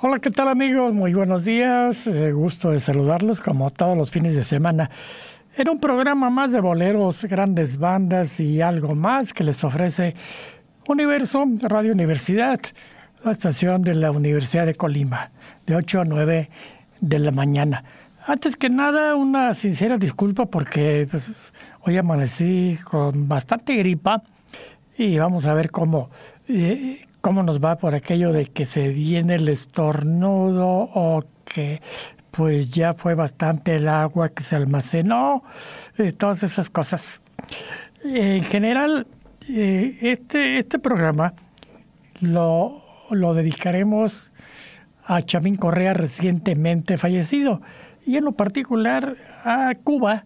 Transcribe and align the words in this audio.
Hola, 0.00 0.20
¿qué 0.20 0.30
tal 0.30 0.46
amigos? 0.46 0.94
Muy 0.94 1.12
buenos 1.12 1.44
días. 1.44 2.06
Eh, 2.06 2.30
gusto 2.30 2.70
de 2.70 2.78
saludarlos 2.78 3.40
como 3.40 3.68
todos 3.70 3.96
los 3.96 4.12
fines 4.12 4.36
de 4.36 4.44
semana. 4.44 4.90
En 5.56 5.68
un 5.68 5.80
programa 5.80 6.30
más 6.30 6.52
de 6.52 6.60
boleros, 6.60 7.24
grandes 7.24 7.78
bandas 7.78 8.38
y 8.38 8.60
algo 8.60 8.94
más 8.94 9.32
que 9.32 9.42
les 9.42 9.64
ofrece 9.64 10.14
Universo 10.86 11.44
Radio 11.62 11.90
Universidad, 11.90 12.60
la 13.24 13.32
estación 13.32 13.82
de 13.82 13.94
la 13.94 14.12
Universidad 14.12 14.66
de 14.66 14.76
Colima, 14.76 15.32
de 15.66 15.74
8 15.74 16.02
a 16.02 16.04
9 16.04 16.48
de 17.00 17.18
la 17.18 17.32
mañana. 17.32 17.82
Antes 18.24 18.54
que 18.54 18.70
nada, 18.70 19.16
una 19.16 19.52
sincera 19.54 19.98
disculpa 19.98 20.46
porque 20.46 21.08
pues, 21.10 21.28
hoy 21.80 21.96
amanecí 21.96 22.78
con 22.84 23.26
bastante 23.26 23.74
gripa 23.74 24.22
y 24.96 25.18
vamos 25.18 25.46
a 25.46 25.54
ver 25.54 25.72
cómo, 25.72 26.08
eh, 26.46 27.04
cómo 27.28 27.42
nos 27.42 27.62
va 27.62 27.76
por 27.76 27.94
aquello 27.94 28.32
de 28.32 28.46
que 28.46 28.64
se 28.64 28.88
viene 28.88 29.34
el 29.34 29.50
estornudo 29.50 30.88
o 30.94 31.22
que 31.44 31.82
pues 32.30 32.70
ya 32.70 32.94
fue 32.94 33.14
bastante 33.14 33.76
el 33.76 33.86
agua 33.86 34.30
que 34.30 34.42
se 34.42 34.56
almacenó, 34.56 35.42
todas 36.16 36.42
esas 36.42 36.70
cosas. 36.70 37.20
En 38.02 38.44
general, 38.44 39.06
eh, 39.46 39.98
este, 40.00 40.56
este 40.56 40.78
programa 40.78 41.34
lo, 42.20 42.82
lo 43.10 43.34
dedicaremos 43.34 44.32
a 45.04 45.20
Chamín 45.20 45.56
Correa 45.56 45.92
recientemente 45.92 46.96
fallecido 46.96 47.60
y 48.06 48.16
en 48.16 48.24
lo 48.24 48.32
particular 48.32 49.18
a 49.44 49.74
Cuba 49.84 50.24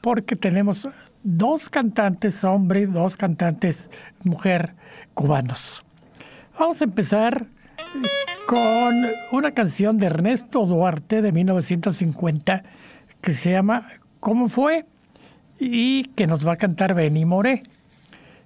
porque 0.00 0.36
tenemos 0.36 0.88
dos 1.24 1.68
cantantes 1.68 2.44
hombre, 2.44 2.86
dos 2.86 3.16
cantantes 3.16 3.90
mujer 4.22 4.76
cubanos. 5.14 5.84
Vamos 6.56 6.80
a 6.80 6.84
empezar 6.84 7.46
con 8.46 9.02
una 9.32 9.50
canción 9.52 9.98
de 9.98 10.06
Ernesto 10.06 10.64
Duarte 10.66 11.20
de 11.20 11.32
1950 11.32 12.62
que 13.20 13.32
se 13.32 13.50
llama 13.50 13.88
¿Cómo 14.20 14.48
fue? 14.48 14.86
y 15.58 16.04
que 16.10 16.26
nos 16.28 16.46
va 16.46 16.52
a 16.52 16.56
cantar 16.56 16.94
Benny 16.94 17.24
Moré. 17.24 17.64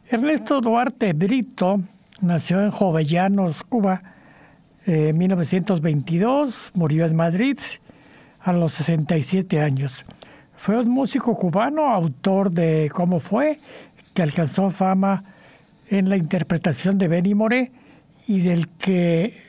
Ernesto 0.08 0.62
Duarte 0.62 1.12
Brito 1.12 1.80
nació 2.22 2.62
en 2.62 2.70
Jovellanos, 2.70 3.62
Cuba, 3.64 4.02
en 4.86 5.16
1922, 5.18 6.72
murió 6.74 7.04
en 7.04 7.14
Madrid 7.14 7.58
a 8.40 8.54
los 8.54 8.72
67 8.72 9.60
años. 9.60 10.06
Fue 10.56 10.78
un 10.78 10.88
músico 10.88 11.34
cubano, 11.34 11.88
autor 11.88 12.50
de 12.50 12.90
¿Cómo 12.94 13.20
fue?, 13.20 13.60
que 14.14 14.22
alcanzó 14.22 14.70
fama 14.70 15.24
en 15.90 16.08
la 16.08 16.16
interpretación 16.16 16.96
de 16.96 17.08
Benny 17.08 17.34
Moré 17.34 17.70
y 18.28 18.40
del 18.42 18.68
que 18.68 19.48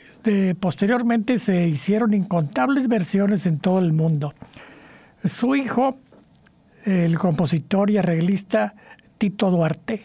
posteriormente 0.60 1.38
se 1.38 1.68
hicieron 1.68 2.14
incontables 2.14 2.88
versiones 2.88 3.46
en 3.46 3.60
todo 3.60 3.80
el 3.80 3.94
mundo. 3.94 4.34
Su 5.26 5.56
hijo, 5.56 6.00
el 6.86 7.20
compositor 7.20 7.92
y 7.92 7.98
arreglista 7.98 8.74
Tito 9.18 9.52
Duarte. 9.52 10.04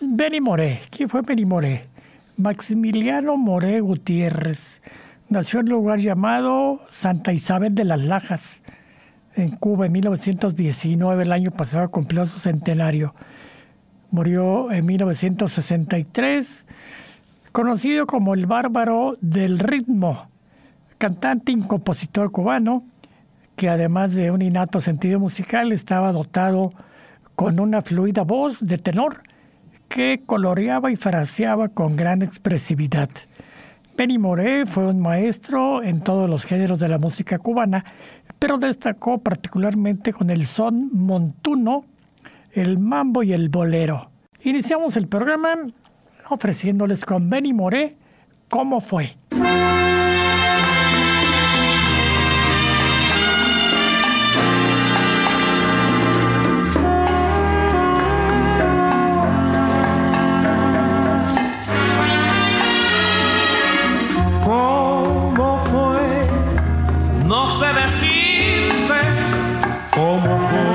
Benny 0.00 0.40
Moré, 0.40 0.80
¿quién 0.90 1.08
fue 1.10 1.20
Benny 1.20 1.44
Moré? 1.44 1.88
Maximiliano 2.38 3.36
Moré 3.36 3.80
Gutiérrez. 3.80 4.80
Nació 5.28 5.60
en 5.60 5.66
un 5.66 5.72
lugar 5.72 5.98
llamado 5.98 6.80
Santa 6.88 7.34
Isabel 7.34 7.74
de 7.74 7.84
las 7.84 8.00
Lajas, 8.00 8.62
en 9.36 9.50
Cuba, 9.50 9.86
en 9.86 9.92
1919. 9.92 11.22
El 11.22 11.32
año 11.32 11.50
pasado 11.50 11.90
cumplió 11.90 12.24
su 12.24 12.40
centenario. 12.40 13.14
Murió 14.10 14.72
en 14.72 14.86
1963 14.86 16.64
conocido 17.52 18.06
como 18.06 18.34
el 18.34 18.46
bárbaro 18.46 19.16
del 19.20 19.58
ritmo, 19.58 20.28
cantante 20.98 21.52
y 21.52 21.58
compositor 21.60 22.30
cubano, 22.30 22.84
que 23.56 23.68
además 23.68 24.14
de 24.14 24.30
un 24.30 24.42
innato 24.42 24.80
sentido 24.80 25.18
musical 25.18 25.72
estaba 25.72 26.12
dotado 26.12 26.72
con 27.34 27.60
una 27.60 27.82
fluida 27.82 28.22
voz 28.22 28.64
de 28.64 28.78
tenor 28.78 29.22
que 29.88 30.22
coloreaba 30.24 30.90
y 30.92 30.96
fraseaba 30.96 31.68
con 31.68 31.96
gran 31.96 32.22
expresividad. 32.22 33.08
Benny 33.96 34.18
Moré 34.18 34.64
fue 34.64 34.86
un 34.86 35.00
maestro 35.00 35.82
en 35.82 36.00
todos 36.00 36.30
los 36.30 36.44
géneros 36.44 36.78
de 36.78 36.88
la 36.88 36.98
música 36.98 37.38
cubana, 37.38 37.84
pero 38.38 38.56
destacó 38.56 39.18
particularmente 39.18 40.12
con 40.12 40.30
el 40.30 40.46
son 40.46 40.88
montuno, 40.92 41.84
el 42.52 42.78
mambo 42.78 43.22
y 43.22 43.32
el 43.32 43.48
bolero. 43.48 44.10
Iniciamos 44.42 44.96
el 44.96 45.06
programa 45.06 45.54
ofreciéndoles 46.30 47.04
con 47.04 47.28
Benny 47.28 47.52
Moré 47.52 47.96
cómo 48.48 48.80
fue. 48.80 49.16
¿Cómo 69.94 70.38
fue? 70.48 70.70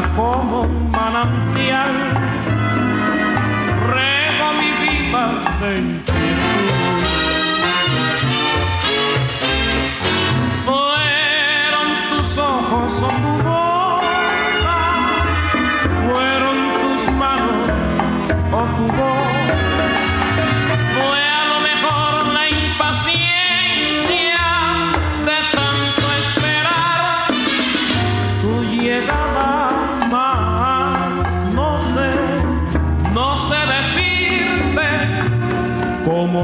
Como 0.00 0.62
un 0.62 0.90
manantial, 0.90 1.90
rego 3.92 4.52
mi 4.58 4.70
vida 4.80 5.40
de 5.60 6.21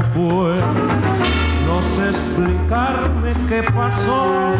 fue, 0.01 0.55
no 1.67 1.81
sé 1.81 2.09
explicarme 2.09 3.33
qué 3.47 3.63
pasó, 3.73 4.53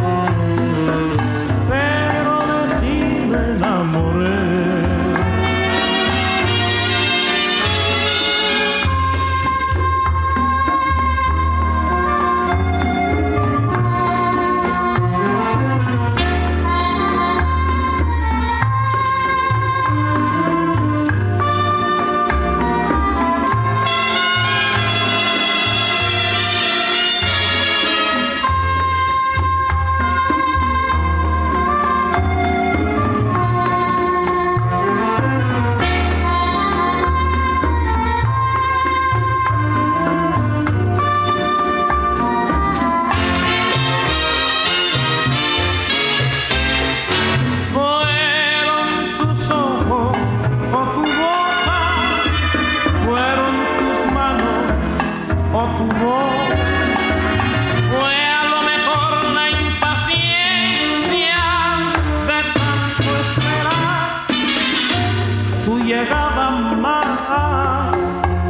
tú 65.70 65.78
llegabas 65.78 66.78
más, 66.78 67.96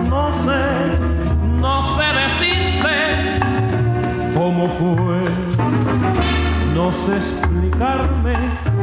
no 0.08 0.32
sé, 0.32 0.64
no 1.60 1.82
sé 1.82 2.04
decirte 2.24 2.96
cómo 4.34 4.70
fue, 4.70 5.20
no 6.74 6.94
sé 6.94 7.18
explicarme 7.18 8.36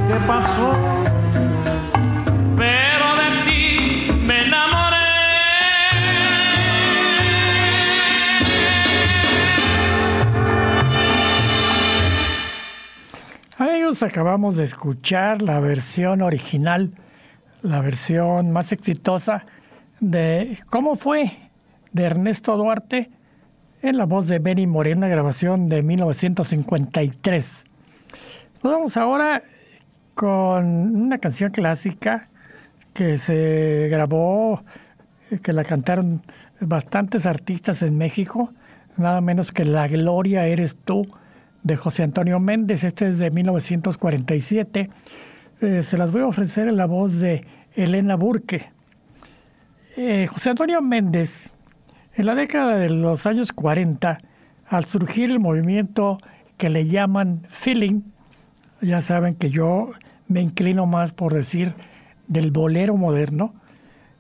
qué 0.08 0.16
pasó, 0.26 0.74
pero 2.58 3.06
de 3.20 3.28
ti 3.46 4.12
me 4.28 4.44
enamoré. 4.44 4.96
Amigos, 13.56 14.02
acabamos 14.02 14.56
de 14.56 14.64
escuchar 14.64 15.40
la 15.40 15.58
versión 15.58 16.20
original 16.20 16.92
la 17.62 17.80
versión 17.80 18.50
más 18.50 18.72
exitosa 18.72 19.46
de 20.00 20.58
¿Cómo 20.70 20.96
fue? 20.96 21.32
de 21.92 22.04
Ernesto 22.04 22.56
Duarte 22.56 23.10
en 23.82 23.96
la 23.96 24.04
voz 24.04 24.26
de 24.26 24.38
Benny 24.38 24.66
Morena, 24.66 25.08
grabación 25.08 25.68
de 25.68 25.82
1953. 25.82 27.64
Nos 28.62 28.72
vamos 28.72 28.96
ahora 28.96 29.42
con 30.14 30.64
una 30.96 31.18
canción 31.18 31.52
clásica 31.52 32.28
que 32.92 33.18
se 33.18 33.88
grabó, 33.90 34.62
que 35.42 35.52
la 35.52 35.64
cantaron 35.64 36.22
bastantes 36.60 37.26
artistas 37.26 37.82
en 37.82 37.96
México, 37.96 38.52
nada 38.96 39.20
menos 39.20 39.52
que 39.52 39.64
La 39.64 39.86
Gloria 39.88 40.46
Eres 40.46 40.76
Tú 40.76 41.06
de 41.62 41.76
José 41.76 42.02
Antonio 42.02 42.40
Méndez, 42.40 42.84
este 42.84 43.08
es 43.08 43.18
de 43.18 43.30
1947. 43.30 44.90
Eh, 45.62 45.82
se 45.82 45.96
las 45.96 46.12
voy 46.12 46.20
a 46.20 46.26
ofrecer 46.26 46.68
en 46.68 46.76
la 46.76 46.84
voz 46.84 47.18
de 47.18 47.46
Elena 47.74 48.16
Burke. 48.16 48.70
Eh, 49.96 50.26
José 50.30 50.50
Antonio 50.50 50.82
Méndez 50.82 51.48
en 52.14 52.26
la 52.26 52.34
década 52.34 52.76
de 52.76 52.90
los 52.90 53.24
años 53.26 53.52
40, 53.52 54.18
al 54.68 54.84
surgir 54.84 55.30
el 55.30 55.40
movimiento 55.40 56.18
que 56.58 56.68
le 56.68 56.86
llaman 56.86 57.46
feeling, 57.48 58.02
ya 58.82 59.00
saben 59.00 59.34
que 59.34 59.48
yo 59.48 59.92
me 60.28 60.42
inclino 60.42 60.84
más 60.84 61.12
por 61.12 61.32
decir 61.32 61.72
del 62.28 62.50
bolero 62.50 62.96
moderno, 62.98 63.54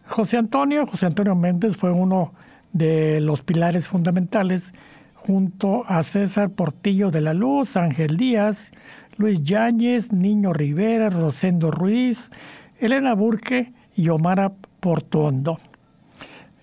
José 0.06 0.38
Antonio, 0.38 0.86
José 0.86 1.04
Antonio 1.04 1.34
Méndez 1.34 1.76
fue 1.76 1.90
uno 1.90 2.32
de 2.72 3.20
los 3.20 3.42
pilares 3.42 3.88
fundamentales 3.88 4.72
junto 5.14 5.84
a 5.86 6.02
César 6.02 6.48
Portillo 6.50 7.10
de 7.10 7.20
la 7.20 7.34
Luz, 7.34 7.76
Ángel 7.76 8.16
Díaz, 8.16 8.70
Luis 9.16 9.42
Yáñez, 9.42 10.12
Niño 10.12 10.52
Rivera, 10.52 11.08
Rosendo 11.08 11.70
Ruiz, 11.70 12.30
Elena 12.78 13.14
Burke 13.14 13.72
y 13.94 14.08
Omar 14.10 14.52
Portondo. 14.80 15.58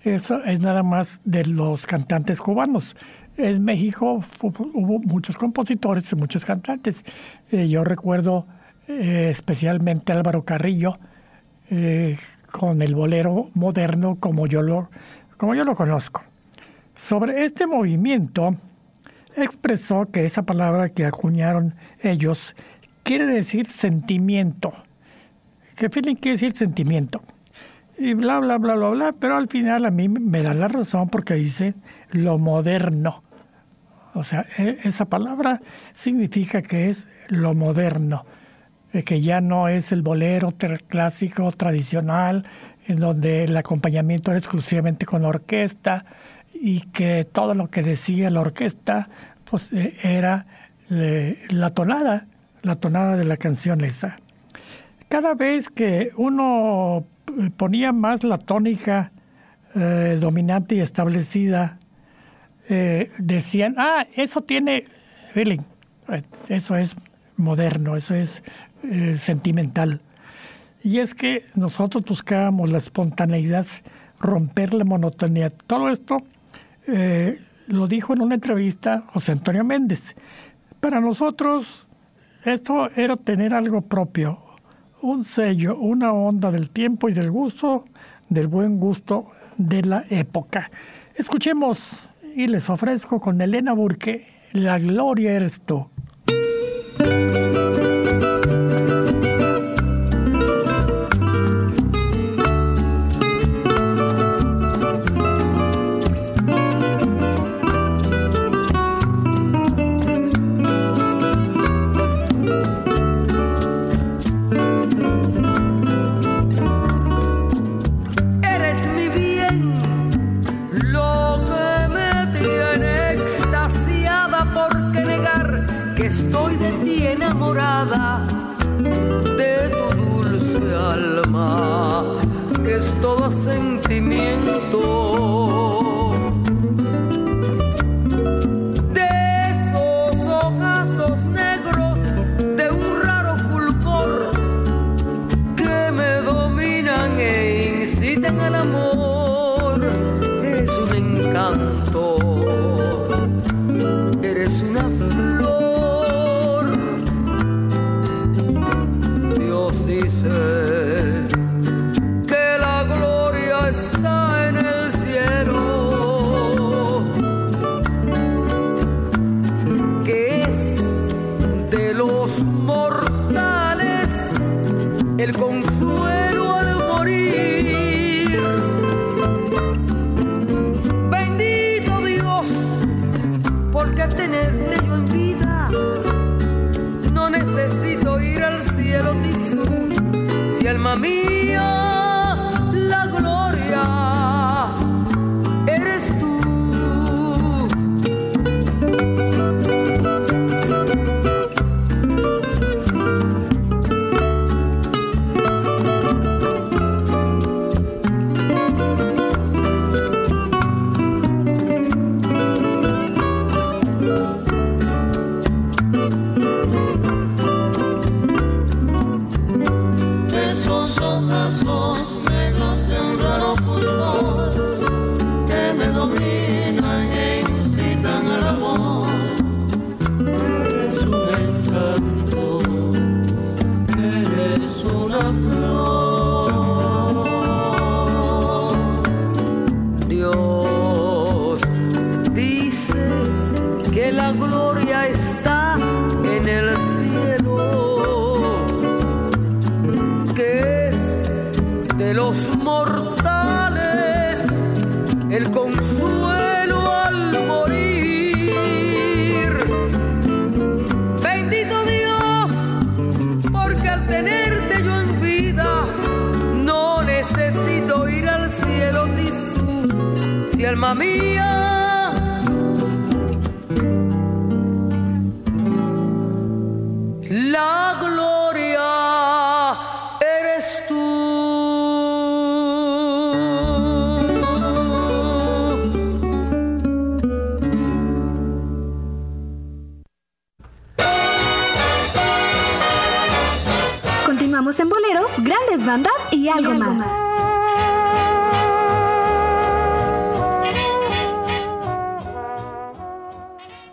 Eso 0.02 0.42
es 0.44 0.60
nada 0.60 0.82
más 0.82 1.20
de 1.24 1.46
los 1.46 1.86
cantantes 1.86 2.40
cubanos. 2.40 2.94
En 3.36 3.64
México 3.64 4.22
hubo 4.40 4.98
muchos 5.00 5.36
compositores 5.36 6.12
y 6.12 6.16
muchos 6.16 6.44
cantantes. 6.44 7.04
Eh, 7.50 7.68
yo 7.68 7.82
recuerdo 7.82 8.46
eh, 8.86 9.28
especialmente 9.30 10.12
Álvaro 10.12 10.44
Carrillo 10.44 10.98
eh, 11.70 12.18
con 12.52 12.82
el 12.82 12.94
bolero 12.94 13.50
moderno 13.54 14.16
como 14.20 14.46
yo 14.46 14.62
lo, 14.62 14.90
como 15.36 15.54
yo 15.54 15.64
lo 15.64 15.74
conozco. 15.74 16.22
Sobre 16.94 17.44
este 17.44 17.66
movimiento 17.66 18.56
expresó 19.36 20.06
que 20.10 20.24
esa 20.24 20.42
palabra 20.42 20.88
que 20.88 21.06
acuñaron 21.06 21.74
ellos 22.00 22.54
quiere 23.02 23.26
decir 23.26 23.66
sentimiento. 23.66 24.72
¿Qué 25.76 25.88
feeling 25.88 26.14
quiere 26.14 26.36
decir 26.36 26.52
sentimiento? 26.52 27.22
y 27.98 28.14
bla, 28.14 28.40
bla, 28.40 28.58
bla, 28.58 28.74
bla, 28.74 28.88
bla, 28.90 29.12
pero 29.18 29.36
al 29.36 29.48
final 29.48 29.84
a 29.84 29.90
mí 29.90 30.08
me 30.08 30.42
da 30.42 30.54
la 30.54 30.68
razón 30.68 31.08
porque 31.08 31.34
dice 31.34 31.74
lo 32.10 32.38
moderno. 32.38 33.22
O 34.14 34.22
sea, 34.22 34.46
e, 34.58 34.78
esa 34.84 35.06
palabra 35.06 35.60
significa 35.92 36.62
que 36.62 36.88
es 36.88 37.06
lo 37.28 37.54
moderno, 37.54 38.26
que 39.04 39.20
ya 39.20 39.40
no 39.40 39.68
es 39.68 39.92
el 39.92 40.02
bolero 40.02 40.54
clásico 40.88 41.50
tradicional, 41.52 42.46
en 42.86 43.00
donde 43.00 43.44
el 43.44 43.56
acompañamiento 43.56 44.30
era 44.30 44.38
exclusivamente 44.38 45.06
con 45.06 45.24
orquesta 45.24 46.04
y 46.54 46.82
que 46.92 47.24
todo 47.24 47.54
lo 47.54 47.68
que 47.68 47.82
decía 47.82 48.30
la 48.30 48.40
orquesta 48.40 49.08
pues 49.44 49.72
e, 49.72 49.96
era 50.02 50.46
la 50.88 51.70
tonada, 51.70 52.26
la 52.62 52.76
tonada 52.76 53.16
de 53.16 53.24
la 53.24 53.36
canción 53.36 53.82
esa. 53.82 54.18
Cada 55.08 55.34
vez 55.34 55.68
que 55.68 56.12
uno 56.16 57.04
ponía 57.56 57.92
más 57.92 58.24
la 58.24 58.38
tónica 58.38 59.12
eh, 59.74 60.18
dominante 60.20 60.76
y 60.76 60.80
establecida, 60.80 61.78
eh, 62.68 63.10
decían, 63.18 63.74
ah, 63.78 64.06
eso 64.14 64.40
tiene 64.42 64.84
feeling, 65.32 65.60
eso 66.48 66.76
es 66.76 66.96
moderno, 67.36 67.96
eso 67.96 68.14
es 68.14 68.42
eh, 68.84 69.16
sentimental. 69.18 70.00
Y 70.82 70.98
es 70.98 71.14
que 71.14 71.46
nosotros 71.54 72.04
buscábamos 72.04 72.70
la 72.70 72.78
espontaneidad, 72.78 73.66
romper 74.20 74.74
la 74.74 74.84
monotonía. 74.84 75.50
Todo 75.50 75.88
esto 75.88 76.22
lo 76.86 77.86
dijo 77.86 78.12
en 78.12 78.22
una 78.22 78.34
entrevista 78.34 79.04
José 79.08 79.32
Antonio 79.32 79.64
Méndez. 79.64 80.14
Para 80.80 81.00
nosotros 81.00 81.86
esto 82.44 82.90
era 82.94 83.16
tener 83.16 83.54
algo 83.54 83.80
propio, 83.80 84.38
un 85.00 85.24
sello, 85.24 85.78
una 85.78 86.12
onda 86.12 86.50
del 86.50 86.70
tiempo 86.70 87.08
y 87.08 87.14
del 87.14 87.30
gusto, 87.30 87.86
del 88.28 88.48
buen 88.48 88.78
gusto 88.78 89.30
de 89.56 89.82
la 89.82 90.04
época. 90.10 90.70
Escuchemos 91.14 92.10
y 92.36 92.46
les 92.48 92.68
ofrezco 92.68 93.20
con 93.20 93.40
Elena 93.40 93.72
Burke, 93.72 94.26
La 94.52 94.78
Gloria 94.78 95.32
eres 95.32 95.62
tú. 95.62 95.86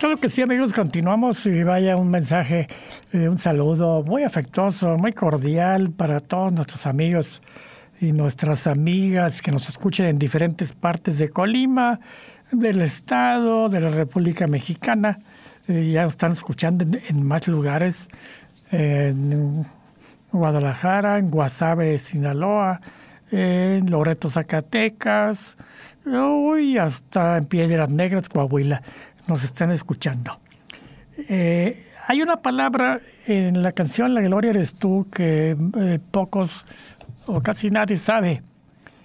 Claro 0.02 0.18
que 0.18 0.28
sí, 0.28 0.42
amigos, 0.42 0.72
continuamos 0.72 1.46
y 1.46 1.62
vaya 1.62 1.96
un 1.96 2.10
mensaje, 2.10 2.66
eh, 3.12 3.28
un 3.28 3.38
saludo 3.38 4.02
muy 4.02 4.24
afectuoso, 4.24 4.98
muy 4.98 5.12
cordial 5.12 5.92
para 5.92 6.18
todos 6.18 6.52
nuestros 6.52 6.86
amigos 6.86 7.40
y 8.00 8.10
nuestras 8.10 8.66
amigas 8.66 9.40
que 9.40 9.52
nos 9.52 9.68
escuchen 9.68 10.06
en 10.06 10.18
diferentes 10.18 10.72
partes 10.72 11.18
de 11.18 11.28
Colima, 11.28 12.00
del 12.50 12.82
Estado, 12.82 13.68
de 13.68 13.80
la 13.80 13.90
República 13.90 14.48
Mexicana. 14.48 15.20
Eh, 15.68 15.92
ya 15.92 16.02
están 16.06 16.32
escuchando 16.32 16.82
en, 16.82 17.00
en 17.08 17.22
más 17.22 17.46
lugares, 17.46 18.08
en 18.72 19.64
Guadalajara, 20.32 21.18
en 21.18 21.30
Guasave, 21.30 22.00
Sinaloa, 22.00 22.80
en 23.30 23.88
Loreto, 23.88 24.28
Zacatecas, 24.28 25.56
y 26.04 26.78
hasta 26.78 27.36
en 27.36 27.46
Piedras 27.46 27.88
Negras, 27.88 28.28
Coahuila 28.28 28.82
nos 29.26 29.44
están 29.44 29.70
escuchando. 29.70 30.38
Eh, 31.28 31.86
hay 32.06 32.22
una 32.22 32.42
palabra 32.42 33.00
en 33.26 33.62
la 33.62 33.72
canción 33.72 34.14
La 34.14 34.20
Gloria 34.20 34.50
eres 34.50 34.74
tú 34.74 35.06
que 35.12 35.56
eh, 35.78 35.98
pocos 36.10 36.64
o 37.26 37.40
casi 37.40 37.70
nadie 37.70 37.96
sabe 37.96 38.42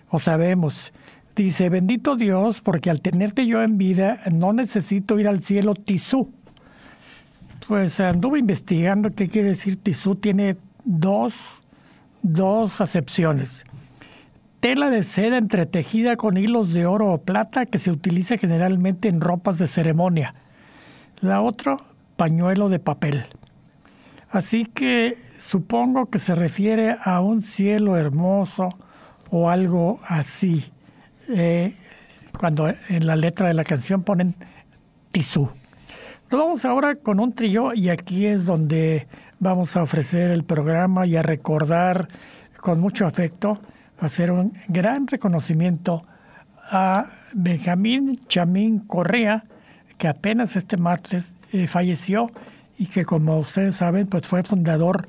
o 0.10 0.20
sabemos. 0.20 0.92
Dice, 1.36 1.70
bendito 1.70 2.16
Dios, 2.16 2.62
porque 2.62 2.90
al 2.90 3.02
tenerte 3.02 3.46
yo 3.46 3.62
en 3.62 3.78
vida 3.78 4.22
no 4.32 4.54
necesito 4.54 5.20
ir 5.20 5.28
al 5.28 5.42
cielo 5.44 5.76
tisú. 5.76 6.34
Pues 7.68 8.00
anduve 8.00 8.40
investigando 8.40 9.14
qué 9.14 9.28
quiere 9.28 9.50
decir 9.50 9.78
tisú. 9.78 10.16
Tiene 10.16 10.58
dos, 10.84 11.36
dos 12.24 12.82
acepciones. 12.82 13.67
Tela 14.60 14.90
de 14.90 15.04
seda 15.04 15.38
entretejida 15.38 16.16
con 16.16 16.36
hilos 16.36 16.74
de 16.74 16.88
oro 16.88 17.14
o 17.14 17.22
plata 17.22 17.68
que 17.68 17.78
se 17.78 17.92
utiliza 17.92 18.38
generalmente 18.38 19.08
en 19.08 19.22
ropas 19.22 19.60
de 19.60 19.68
ceremonia. 19.68 20.34
La 21.22 21.42
otra, 21.42 21.78
pañuelo 22.16 22.68
de 22.68 22.80
papel. 22.80 23.26
Así 24.30 24.66
que 24.66 25.18
supongo 25.38 26.08
que 26.08 26.18
se 26.18 26.34
refiere 26.34 26.98
a 27.04 27.22
un 27.22 27.42
cielo 27.42 27.98
hermoso 27.98 28.70
o 29.30 29.50
algo 29.50 30.00
así. 30.08 30.66
Eh, 31.30 31.76
cuando 32.38 32.68
en 32.68 33.06
la 33.06 33.16
letra 33.16 33.48
de 33.48 33.54
la 33.54 33.64
canción 33.64 34.04
ponen 34.04 34.36
tisú. 35.12 35.50
Nos 36.32 36.42
vamos 36.42 36.66
ahora 36.66 36.96
con 36.96 37.20
un 37.20 37.34
trío 37.34 37.74
y 37.74 37.90
aquí 37.90 38.26
es 38.26 38.46
donde 38.46 39.08
vamos 39.40 39.76
a 39.78 39.84
ofrecer 39.84 40.32
el 40.32 40.44
programa 40.44 41.06
y 41.06 41.16
a 41.16 41.22
recordar 41.22 42.08
con 42.60 42.80
mucho 42.80 43.06
afecto 43.06 43.60
hacer 44.00 44.32
un 44.32 44.54
gran 44.68 45.08
reconocimiento 45.08 46.06
a 46.70 47.12
Benjamín 47.34 48.20
Chamín 48.28 48.80
Correa, 48.80 49.46
que 49.98 50.08
apenas 50.08 50.56
este 50.56 50.78
martes 50.78 51.32
eh, 51.52 51.68
falleció 51.68 52.28
y 52.78 52.88
que 52.88 53.06
como 53.06 53.40
ustedes 53.40 53.76
saben, 53.76 54.08
pues 54.08 54.28
fue 54.28 54.44
fundador 54.44 55.08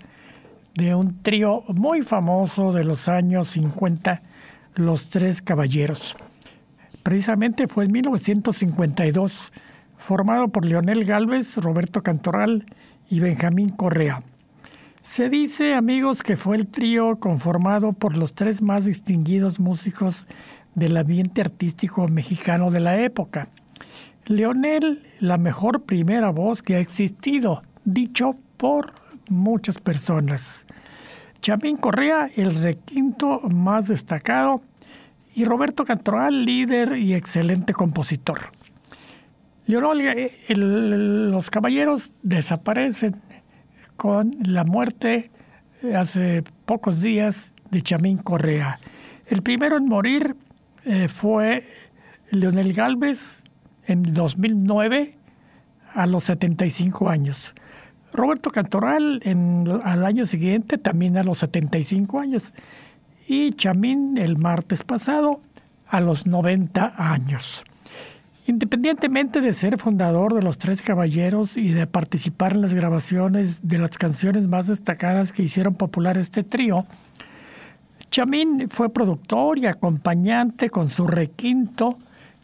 de 0.75 0.95
un 0.95 1.23
trío 1.23 1.65
muy 1.69 2.03
famoso 2.03 2.73
de 2.73 2.85
los 2.85 3.09
años 3.09 3.51
50, 3.51 4.23
Los 4.75 5.09
Tres 5.09 5.43
Caballeros. 5.43 6.17
Precisamente 7.03 7.67
fue 7.67 7.85
en 7.85 7.93
1952, 7.93 9.53
formado 9.97 10.49
por 10.49 10.65
Leonel 10.65 11.05
Galvez, 11.05 11.57
Roberto 11.57 12.03
Cantoral 12.03 12.65
y 13.11 13.21
Benjamín 13.21 13.71
Correa. 13.71 14.23
Se 15.09 15.31
dice, 15.31 15.75
amigos, 15.75 16.23
que 16.23 16.37
fue 16.37 16.59
el 16.59 16.67
trío 16.67 17.19
conformado 17.19 17.95
por 17.95 18.17
los 18.17 18.35
tres 18.35 18.61
más 18.61 18.85
distinguidos 18.85 19.59
músicos 19.59 20.27
del 20.75 20.99
ambiente 20.99 21.41
artístico 21.41 22.07
mexicano 22.09 22.71
de 22.71 22.81
la 22.81 23.01
época. 23.01 23.49
Leonel, 24.27 25.03
la 25.19 25.39
mejor 25.39 25.85
primera 25.85 26.29
voz 26.29 26.61
que 26.61 26.77
ha 26.77 26.79
existido, 26.79 27.63
dicho 27.87 28.37
por 28.59 28.93
muchas 29.31 29.79
personas. 29.79 30.67
Chamín 31.41 31.79
Correa, 31.79 32.31
el 32.37 32.55
requinto 32.55 33.41
más 33.49 33.89
destacado, 33.89 34.61
y 35.35 35.47
Roberto 35.47 35.87
Cantoral, 35.87 36.45
líder 36.45 36.99
y 36.99 37.15
excelente 37.15 37.73
compositor. 37.73 38.53
Leonel, 39.65 41.31
los 41.31 41.49
caballeros 41.49 42.13
desaparecen 42.23 43.17
con 43.99 44.37
la 44.45 44.63
muerte 44.63 45.31
eh, 45.83 45.97
hace 45.97 46.45
pocos 46.65 47.03
días 47.03 47.51
de 47.71 47.83
Chamín 47.83 48.19
Correa. 48.19 48.79
El 49.27 49.43
primero 49.43 49.77
en 49.77 49.87
morir 49.87 50.37
eh, 50.85 51.09
fue 51.09 51.67
Leonel 52.31 52.73
Galvez 52.73 53.43
en 53.87 54.15
2009 54.15 55.17
a 55.95 56.07
los 56.07 56.25
75 56.25 57.11
años. 57.11 57.55
Roberto 58.13 58.51
Cantoral 58.51 59.21
al 59.85 60.07
año 60.07 60.25
siguiente 60.27 60.79
también 60.79 61.17
a 61.17 61.25
los 61.25 61.39
75 61.39 62.21
años. 62.21 62.53
Y 63.27 63.53
Chamín 63.53 64.17
el 64.17 64.39
martes 64.39 64.85
pasado 64.85 65.41
a 65.89 66.01
los 66.01 66.25
90 66.25 66.95
años. 66.97 67.65
Independientemente 68.49 69.43
de 69.43 69.53
ser 69.53 69.77
fundador 69.77 70.33
de 70.33 70.41
los 70.41 70.57
Tres 70.57 70.81
Caballeros 70.81 71.59
y 71.59 71.69
de 71.73 71.87
participar 71.87 72.55
en 72.55 72.63
las 72.63 72.73
grabaciones 72.73 73.69
de 73.69 73.77
las 73.77 73.99
canciones 73.99 74.49
más 74.49 74.69
destacadas 74.69 75.33
que 75.33 75.43
hicieron 75.43 75.75
popular 75.75 76.17
este 76.17 76.45
trío, 76.45 76.87
Chamín 78.11 78.71
fue 78.71 78.91
productor 78.91 79.59
y 79.59 79.67
acompañante 79.67 80.71
con 80.71 80.89
su 80.89 81.07
requinto 81.07 81.99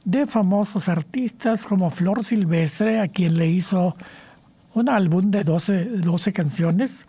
de 0.04 0.26
famosos 0.26 0.90
artistas 0.90 1.64
como 1.64 1.88
Flor 1.88 2.23
Silvestre, 2.23 3.00
a 3.00 3.08
quien 3.08 3.38
le 3.38 3.46
hizo 3.46 3.96
un 4.75 4.90
álbum 4.90 5.30
de 5.30 5.42
12, 5.42 5.87
12 5.87 6.32
canciones, 6.34 7.06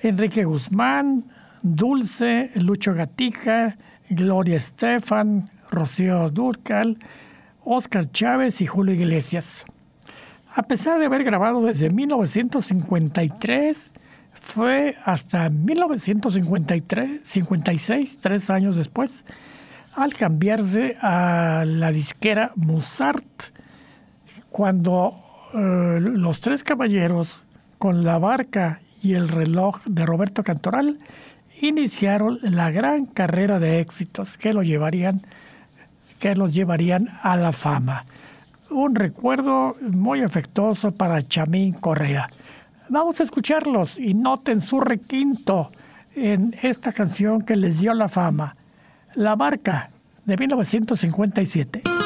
Enrique 0.00 0.44
Guzmán, 0.44 1.26
Dulce, 1.60 2.50
Lucho 2.54 2.94
Gatica, 2.94 3.76
Gloria 4.08 4.56
Estefan, 4.56 5.50
Rocío 5.70 6.30
Durcal, 6.30 6.96
Oscar 7.72 8.10
Chávez 8.10 8.60
y 8.60 8.66
Julio 8.66 8.94
Iglesias. 8.94 9.64
A 10.56 10.64
pesar 10.64 10.98
de 10.98 11.06
haber 11.06 11.22
grabado 11.22 11.62
desde 11.62 11.88
1953, 11.88 13.90
fue 14.32 14.96
hasta 15.04 15.48
1953, 15.50 17.20
56, 17.22 18.18
tres 18.20 18.50
años 18.50 18.74
después, 18.74 19.24
al 19.94 20.14
cambiarse 20.14 20.96
a 21.00 21.62
la 21.64 21.92
disquera 21.92 22.50
Musart, 22.56 23.24
cuando 24.48 25.22
eh, 25.54 26.00
los 26.00 26.40
tres 26.40 26.64
caballeros, 26.64 27.44
con 27.78 28.02
la 28.02 28.18
barca 28.18 28.80
y 29.00 29.14
el 29.14 29.28
reloj 29.28 29.80
de 29.86 30.06
Roberto 30.06 30.42
Cantoral, 30.42 30.98
iniciaron 31.60 32.40
la 32.42 32.72
gran 32.72 33.06
carrera 33.06 33.60
de 33.60 33.78
éxitos 33.78 34.38
que 34.38 34.54
lo 34.54 34.64
llevarían 34.64 35.22
que 36.20 36.36
los 36.36 36.54
llevarían 36.54 37.08
a 37.22 37.36
la 37.36 37.50
fama. 37.50 38.04
Un 38.70 38.94
recuerdo 38.94 39.76
muy 39.80 40.20
afectuoso 40.20 40.92
para 40.92 41.26
Chamín 41.26 41.72
Correa. 41.72 42.30
Vamos 42.88 43.18
a 43.20 43.24
escucharlos 43.24 43.98
y 43.98 44.14
noten 44.14 44.60
su 44.60 44.78
requinto 44.78 45.72
en 46.14 46.54
esta 46.62 46.92
canción 46.92 47.42
que 47.42 47.56
les 47.56 47.80
dio 47.80 47.94
la 47.94 48.08
fama, 48.08 48.54
La 49.14 49.34
Barca, 49.34 49.90
de 50.24 50.36
1957. 50.36 51.99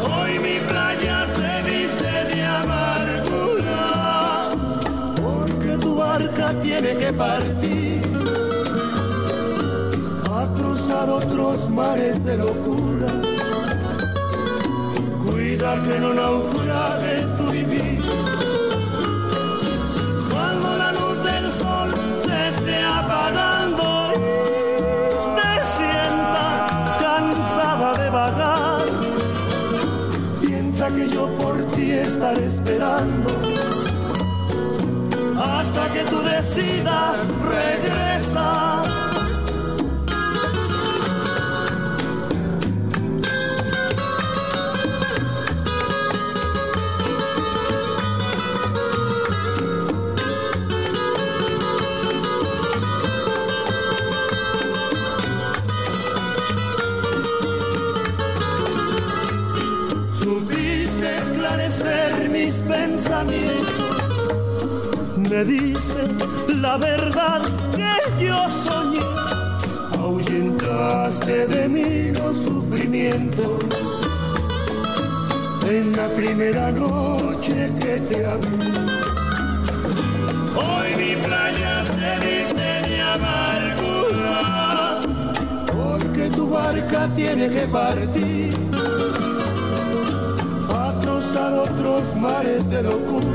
Hoy 0.00 0.38
mi 0.40 0.58
playa 0.66 1.26
se 1.36 1.62
viste 1.70 2.10
de 2.34 2.44
amargura, 2.44 3.80
porque 5.22 5.76
tu 5.80 5.94
barca 5.94 6.52
tiene 6.60 6.96
que 6.96 7.12
partir 7.12 8.02
a 10.32 10.52
cruzar 10.54 11.10
otros 11.10 11.70
mares 11.70 12.24
de 12.24 12.38
locura. 12.38 13.06
Cuida 15.24 15.82
que 15.84 15.98
no 16.00 16.14
naufrague 16.14 17.37
decidas 36.58 37.18
regresar 37.40 38.82
supiste 60.20 61.18
esclarecer 61.18 62.28
mis 62.30 62.54
pensamientos, 62.56 63.96
me 65.18 65.44
diste 65.44 66.37
la 66.68 66.76
verdad 66.76 67.40
que 67.78 67.92
yo 68.26 68.38
soñé, 68.66 69.00
ahuyentaste 69.98 71.46
de 71.46 71.62
mí 71.66 71.90
los 72.20 72.36
sufrimientos. 72.46 73.58
En 75.76 75.96
la 75.96 76.08
primera 76.18 76.70
noche 76.70 77.56
que 77.80 77.94
te 78.08 78.18
amé, 78.34 78.58
hoy 80.64 80.88
mi 81.02 81.12
playa 81.26 81.74
se 81.94 82.10
viste 82.24 82.68
de 82.86 82.96
amargura, 83.16 84.36
porque 85.72 86.24
tu 86.36 86.50
barca 86.50 87.00
tiene 87.14 87.48
que 87.48 87.66
partir 87.66 88.52
a 90.84 90.86
cruzar 91.00 91.52
otros 91.66 92.04
mares 92.14 92.68
de 92.68 92.82
locura. 92.82 93.27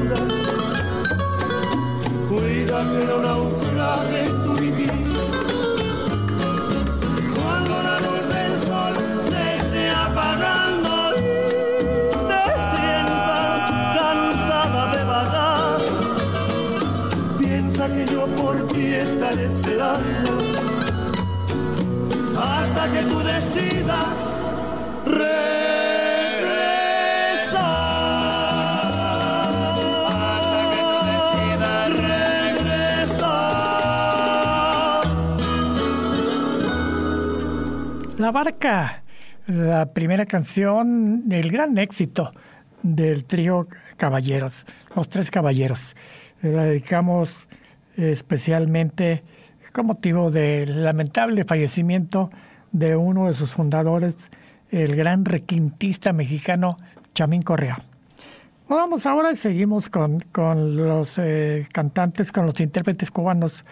Cuida 2.84 3.00
que 3.00 3.06
no 3.06 3.18
naufrague 3.20 4.24
tu 4.44 4.54
vivir. 4.54 4.92
Cuando 7.36 7.84
la 7.84 8.00
luz 8.00 8.28
del 8.36 8.60
sol 8.60 8.96
se 9.24 9.56
esté 9.56 9.90
apagando, 9.90 11.14
te 12.30 12.44
sientas 12.72 13.72
cansada 13.98 14.96
de 14.96 15.04
vagar. 15.04 15.80
Piensa 17.40 17.88
que 17.88 18.06
yo 18.06 18.26
por 18.36 18.68
ti 18.68 18.86
estaré 18.96 19.46
esperando 19.46 20.38
hasta 22.38 22.92
que 22.92 23.04
tú 23.04 23.20
decidas 23.20 24.23
La 38.24 38.32
barca, 38.32 39.04
la 39.48 39.88
primera 39.88 40.26
canción, 40.26 41.26
el 41.30 41.52
gran 41.52 41.78
éxito 41.78 42.32
del 42.82 43.26
trío 43.26 43.68
Caballeros, 43.98 44.66
los 44.96 45.10
tres 45.10 45.30
caballeros. 45.30 45.94
La 46.42 46.64
dedicamos 46.64 47.50
especialmente 47.98 49.26
con 49.74 49.88
motivo 49.88 50.32
del 50.32 50.86
lamentable 50.86 51.44
fallecimiento 51.44 52.30
de 52.72 52.96
uno 52.96 53.28
de 53.28 53.34
sus 53.34 53.52
fundadores, 53.52 54.32
el 54.72 54.96
gran 54.96 55.26
requintista 55.26 56.14
mexicano 56.14 56.78
Chamín 57.14 57.42
Correa. 57.42 57.78
Vamos 58.70 59.06
ahora 59.06 59.34
y 59.34 59.36
seguimos 59.36 59.90
con, 59.90 60.22
con 60.32 60.78
los 60.78 61.18
eh, 61.18 61.68
cantantes, 61.74 62.32
con 62.32 62.46
los 62.46 62.58
intérpretes 62.62 63.12
cubanos 63.12 63.66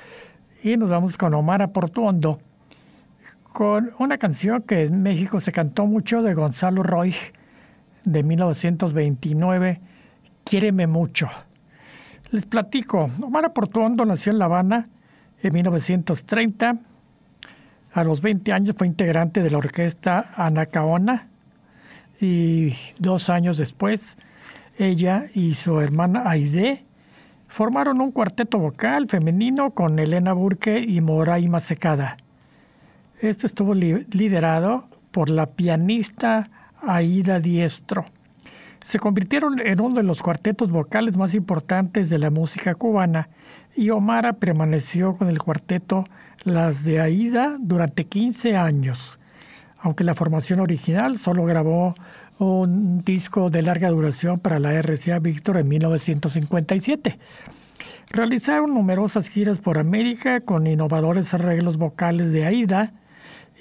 y 0.62 0.76
nos 0.76 0.90
vamos 0.90 1.18
con 1.18 1.34
Omar 1.36 1.72
Portuondo 1.72 2.42
con 3.54 3.92
una 4.00 4.18
canción 4.18 4.62
que 4.62 4.84
en 4.84 5.04
México 5.04 5.40
se 5.40 5.52
cantó 5.52 5.86
mucho 5.86 6.22
de 6.22 6.34
Gonzalo 6.34 6.84
Roig 6.84 7.16
de 8.04 8.24
1929, 8.24 9.82
Quiéreme 10.44 10.88
mucho. 10.88 11.30
Les 12.32 12.46
platico, 12.46 13.10
Omar 13.22 13.54
Portuondo 13.54 14.06
nació 14.06 14.32
en 14.32 14.40
La 14.40 14.46
Habana 14.46 14.90
en 15.42 15.54
1930. 15.54 16.78
A 17.94 18.04
los 18.04 18.22
20 18.22 18.54
años 18.54 18.76
fue 18.78 18.88
integrante 18.88 19.44
de 19.44 19.52
la 19.52 19.58
orquesta 19.58 20.34
Anacaona 20.36 21.28
y 22.20 22.74
dos 22.98 23.30
años 23.30 23.58
después 23.58 24.16
ella 24.78 25.26
y 25.34 25.54
su 25.56 25.80
hermana 25.82 26.24
Aide 26.26 26.86
formaron 27.48 28.02
un 28.02 28.12
cuarteto 28.12 28.58
vocal 28.58 29.08
femenino 29.10 29.72
con 29.72 30.00
Elena 30.00 30.34
Burke 30.34 30.80
y 30.80 31.02
Moraima 31.02 31.60
Secada. 31.60 32.18
Este 33.22 33.46
estuvo 33.46 33.76
li 33.76 34.08
liderado 34.10 34.86
por 35.12 35.30
la 35.30 35.46
pianista 35.46 36.50
Aida 36.82 37.40
Diestro. 37.40 38.06
Se 38.84 38.98
convirtieron 38.98 39.60
en 39.60 39.80
uno 39.80 39.94
de 39.94 40.02
los 40.02 40.24
cuartetos 40.24 40.72
vocales 40.72 41.18
más 41.18 41.36
importantes 41.36 42.10
de 42.10 42.18
la 42.18 42.32
música 42.32 42.74
cubana 42.74 43.30
y 43.76 43.92
Omara 43.92 44.34
permaneció 44.34 45.14
con 45.14 45.30
el 45.30 45.38
cuarteto 45.38 46.06
Las 46.46 46.84
de 46.84 47.00
Aida 47.00 47.58
durante 47.60 48.06
15 48.06 48.58
años, 48.58 49.20
aunque 49.78 50.04
la 50.04 50.16
formación 50.16 50.60
original 50.60 51.20
solo 51.20 51.46
grabó 51.46 51.94
un 52.40 53.04
disco 53.04 53.52
de 53.52 53.62
larga 53.62 53.92
duración 53.92 54.40
para 54.40 54.58
la 54.58 54.74
RCA 54.74 55.20
Víctor 55.20 55.58
en 55.58 55.68
1957. 55.68 57.20
Realizaron 58.10 58.74
numerosas 58.74 59.30
giras 59.30 59.60
por 59.60 59.78
América 59.78 60.42
con 60.42 60.66
innovadores 60.66 61.36
arreglos 61.36 61.78
vocales 61.78 62.34
de 62.34 62.48
Aida 62.48 62.94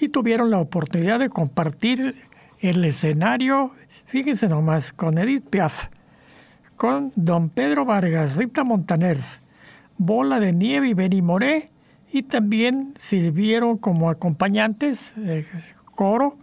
y 0.00 0.08
tuvieron 0.08 0.50
la 0.50 0.58
oportunidad 0.58 1.18
de 1.18 1.28
compartir 1.28 2.16
el 2.60 2.84
escenario, 2.84 3.70
fíjense 4.06 4.48
nomás, 4.48 4.92
con 4.92 5.18
Edith 5.18 5.48
Piaf, 5.48 5.88
con 6.76 7.12
Don 7.16 7.50
Pedro 7.50 7.84
Vargas, 7.84 8.36
Rita 8.36 8.64
Montaner, 8.64 9.18
Bola 9.98 10.40
de 10.40 10.52
Nieve 10.52 10.88
y 10.88 10.94
Benny 10.94 11.22
Moré, 11.22 11.70
y 12.12 12.22
también 12.24 12.94
sirvieron 12.98 13.78
como 13.78 14.10
acompañantes, 14.10 15.12
eh, 15.18 15.46
coro, 15.94 16.36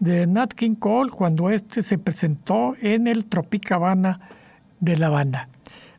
de 0.00 0.26
Nat 0.26 0.52
King 0.52 0.74
Cole 0.74 1.10
cuando 1.10 1.50
este 1.50 1.82
se 1.82 1.98
presentó 1.98 2.74
en 2.80 3.06
el 3.06 3.26
Tropicabana 3.26 4.20
de 4.80 4.96
La 4.96 5.06
Habana. 5.06 5.48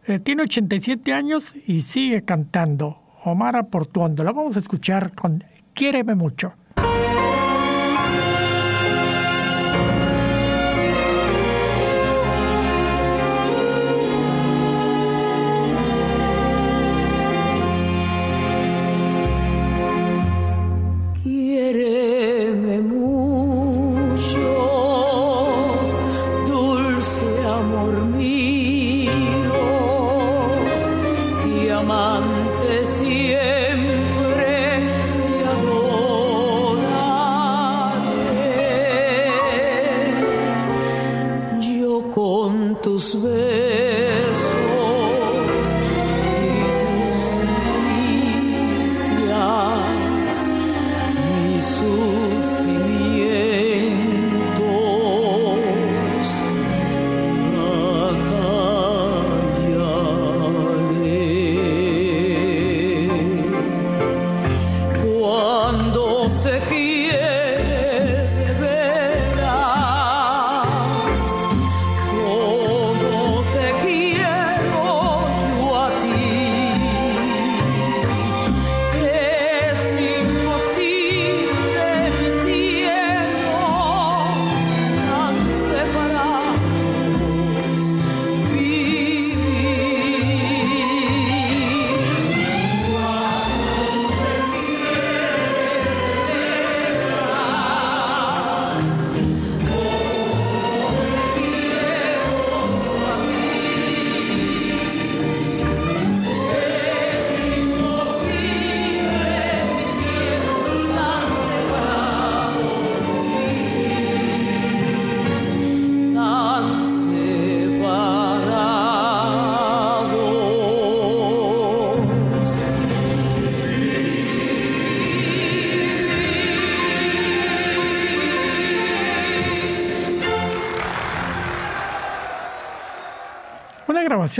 Eh, 0.05 0.19
tiene 0.19 0.43
87 0.43 1.13
años 1.13 1.55
y 1.65 1.81
sigue 1.81 2.23
cantando. 2.23 3.01
Omar 3.23 3.67
Portuondo. 3.69 4.23
La 4.23 4.31
vamos 4.31 4.55
a 4.55 4.59
escuchar 4.59 5.13
con 5.13 5.43
Quiéreme 5.73 6.13
mucho. 6.13 6.53
Bye. 6.75 7.14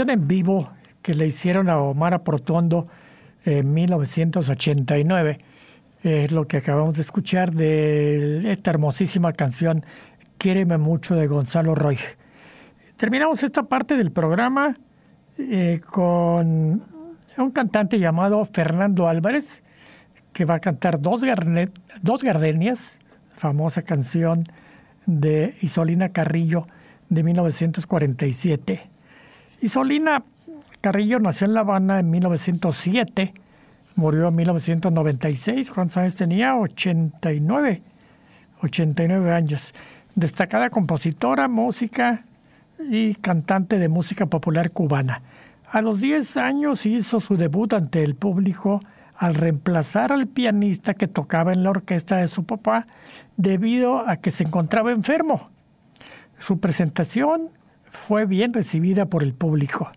En 0.02 0.28
vivo 0.28 0.70
que 1.02 1.14
le 1.14 1.26
hicieron 1.26 1.68
a 1.68 1.78
Omar 1.78 2.22
Protondo 2.22 2.86
en 3.44 3.72
1989 3.72 5.38
es 6.02 6.30
lo 6.30 6.46
que 6.46 6.58
acabamos 6.58 6.94
de 6.96 7.02
escuchar 7.02 7.52
de 7.52 8.50
esta 8.52 8.70
hermosísima 8.70 9.32
canción 9.32 9.84
Quiéreme 10.38 10.76
mucho 10.76 11.16
de 11.16 11.26
Gonzalo 11.26 11.74
Roy. 11.74 11.98
Terminamos 12.96 13.42
esta 13.42 13.62
parte 13.64 13.96
del 13.96 14.12
programa 14.12 14.76
eh, 15.38 15.80
con 15.90 16.82
un 17.38 17.50
cantante 17.52 17.98
llamado 17.98 18.44
Fernando 18.44 19.08
Álvarez 19.08 19.62
que 20.32 20.44
va 20.44 20.56
a 20.56 20.60
cantar 20.60 21.00
dos, 21.00 21.22
dos 22.02 22.22
gardenias, 22.22 22.98
famosa 23.36 23.82
canción 23.82 24.44
de 25.06 25.56
Isolina 25.62 26.10
Carrillo 26.10 26.66
de 27.08 27.22
1947. 27.22 28.95
Isolina 29.60 30.22
Carrillo 30.80 31.18
nació 31.18 31.46
en 31.46 31.54
La 31.54 31.60
Habana 31.60 31.98
en 31.98 32.10
1907, 32.10 33.34
murió 33.94 34.28
en 34.28 34.36
1996. 34.36 35.70
¿Cuántos 35.70 35.96
años 35.96 36.16
tenía? 36.16 36.56
89. 36.56 37.82
89 38.62 39.32
años. 39.32 39.74
Destacada 40.14 40.70
compositora, 40.70 41.48
música 41.48 42.24
y 42.78 43.14
cantante 43.16 43.78
de 43.78 43.88
música 43.88 44.26
popular 44.26 44.70
cubana. 44.70 45.22
A 45.70 45.82
los 45.82 46.00
10 46.00 46.36
años 46.36 46.86
hizo 46.86 47.20
su 47.20 47.36
debut 47.36 47.72
ante 47.72 48.02
el 48.02 48.14
público 48.14 48.80
al 49.16 49.34
reemplazar 49.34 50.12
al 50.12 50.26
pianista 50.26 50.94
que 50.94 51.08
tocaba 51.08 51.52
en 51.52 51.62
la 51.62 51.70
orquesta 51.70 52.16
de 52.16 52.28
su 52.28 52.44
papá 52.44 52.86
debido 53.36 54.06
a 54.06 54.16
que 54.16 54.30
se 54.30 54.44
encontraba 54.44 54.92
enfermo. 54.92 55.50
Su 56.38 56.60
presentación 56.60 57.50
fue 57.88 58.26
bien 58.26 58.52
recibida 58.52 59.06
por 59.06 59.22
el 59.22 59.34
público. 59.34 59.90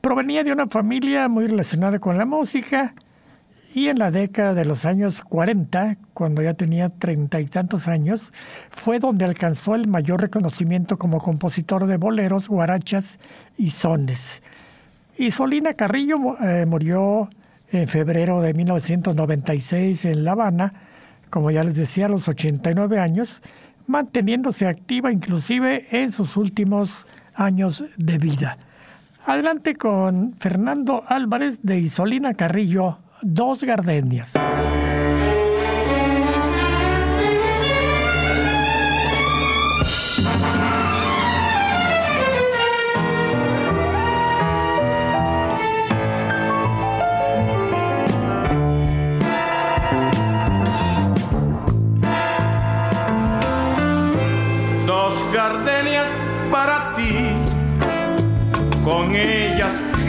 Provenía 0.00 0.44
de 0.44 0.52
una 0.52 0.66
familia 0.68 1.28
muy 1.28 1.46
relacionada 1.46 1.98
con 1.98 2.16
la 2.18 2.26
música 2.26 2.94
y 3.76 3.88
en 3.88 3.98
la 3.98 4.10
década 4.10 4.54
de 4.54 4.64
los 4.64 4.86
años 4.86 5.22
40, 5.22 5.98
cuando 6.14 6.40
ya 6.40 6.54
tenía 6.54 6.88
treinta 6.88 7.40
y 7.40 7.44
tantos 7.44 7.88
años, 7.88 8.32
fue 8.70 8.98
donde 8.98 9.26
alcanzó 9.26 9.74
el 9.74 9.86
mayor 9.86 10.22
reconocimiento 10.22 10.96
como 10.96 11.18
compositor 11.18 11.86
de 11.86 11.98
boleros, 11.98 12.48
guarachas 12.48 13.18
y 13.58 13.68
sones. 13.68 14.42
Y 15.18 15.30
Solina 15.30 15.74
Carrillo 15.74 16.16
eh, 16.42 16.64
murió 16.66 17.28
en 17.70 17.86
febrero 17.86 18.40
de 18.40 18.54
1996 18.54 20.06
en 20.06 20.24
La 20.24 20.32
Habana, 20.32 20.72
como 21.28 21.50
ya 21.50 21.62
les 21.62 21.76
decía, 21.76 22.06
a 22.06 22.08
los 22.08 22.28
89 22.28 22.98
años, 22.98 23.42
manteniéndose 23.86 24.66
activa 24.66 25.12
inclusive 25.12 25.86
en 25.90 26.12
sus 26.12 26.36
últimos 26.36 27.06
años 27.34 27.84
de 27.96 28.18
vida. 28.18 28.58
Adelante 29.24 29.74
con 29.74 30.34
Fernando 30.38 31.02
Álvarez 31.06 31.60
de 31.62 31.80
Isolina 31.80 32.34
Carrillo, 32.34 32.98
Dos 33.22 33.64
Gardenias. 33.64 34.34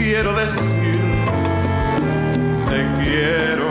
Quiero 0.08 0.32
decir, 0.32 1.00
te 2.68 2.80
quiero, 2.98 3.70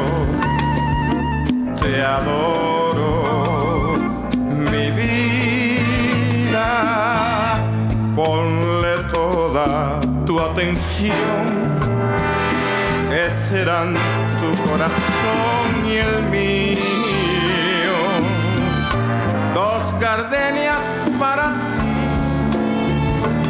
te 1.82 1.92
adoro, 2.02 3.98
mi 4.72 4.92
vida, 4.92 6.70
ponle 8.16 8.94
toda 9.12 10.00
tu 10.26 10.40
atención, 10.40 11.44
que 13.10 13.24
serán 13.50 13.96
tu 14.40 14.50
corazón 14.70 15.68
y 15.86 15.98
el 15.98 16.24
mío, 16.30 17.98
dos 19.54 19.84
gardenias 20.00 20.47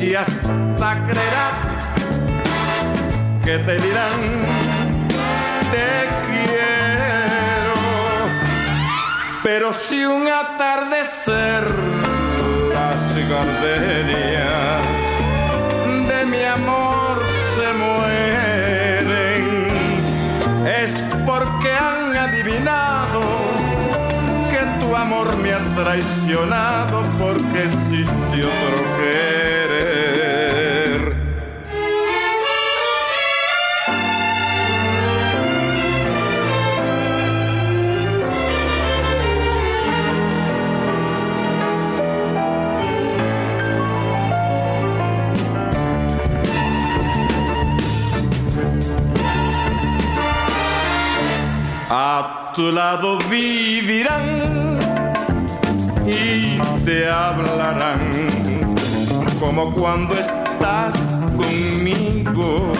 y 0.00 0.14
hasta 0.14 1.04
creerás 1.04 1.58
que 3.44 3.58
te 3.58 3.74
dirán 3.78 4.42
te 5.72 6.08
quiero 6.26 7.74
Pero 9.42 9.72
si 9.88 10.04
un 10.04 10.28
atardecer 10.28 11.64
las 12.72 13.16
gardenias 13.28 14.82
de 16.08 16.24
mi 16.26 16.42
amor 16.44 17.20
se 17.56 17.72
mueren, 17.72 19.46
es 20.66 20.92
porque 21.26 21.70
han 21.72 22.16
adivinado 22.16 22.93
amor 25.04 25.36
me 25.36 25.52
ha 25.52 25.62
traicionado 25.74 27.02
porque 27.18 27.64
existe 27.64 28.44
otro. 28.44 28.94
A 51.96 52.52
tu 52.56 52.72
lado 52.72 53.18
vivirán 53.30 54.73
y 56.14 56.58
te 56.84 57.08
hablarán. 57.08 58.10
Como 59.40 59.72
cuando 59.74 60.14
estás 60.14 60.94
conmigo 61.36 62.72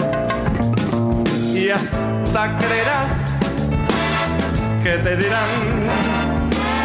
y 1.53 1.69
hasta 1.69 2.57
creerás 2.57 3.11
que 4.83 4.97
te 4.97 5.17
dirán 5.17 5.85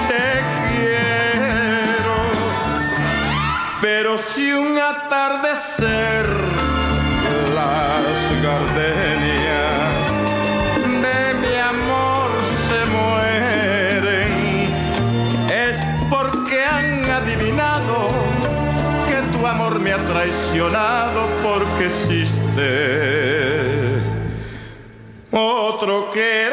te 0.09 0.27
quiero 0.71 2.19
pero 3.81 4.19
si 4.35 4.53
un 4.53 4.79
atardecer 4.79 6.27
las 7.55 8.43
gardenias 8.43 9.20
traicionado 20.13 21.29
porque 21.43 21.87
existe 21.87 22.71
otro 25.31 26.11
querer. 26.11 26.51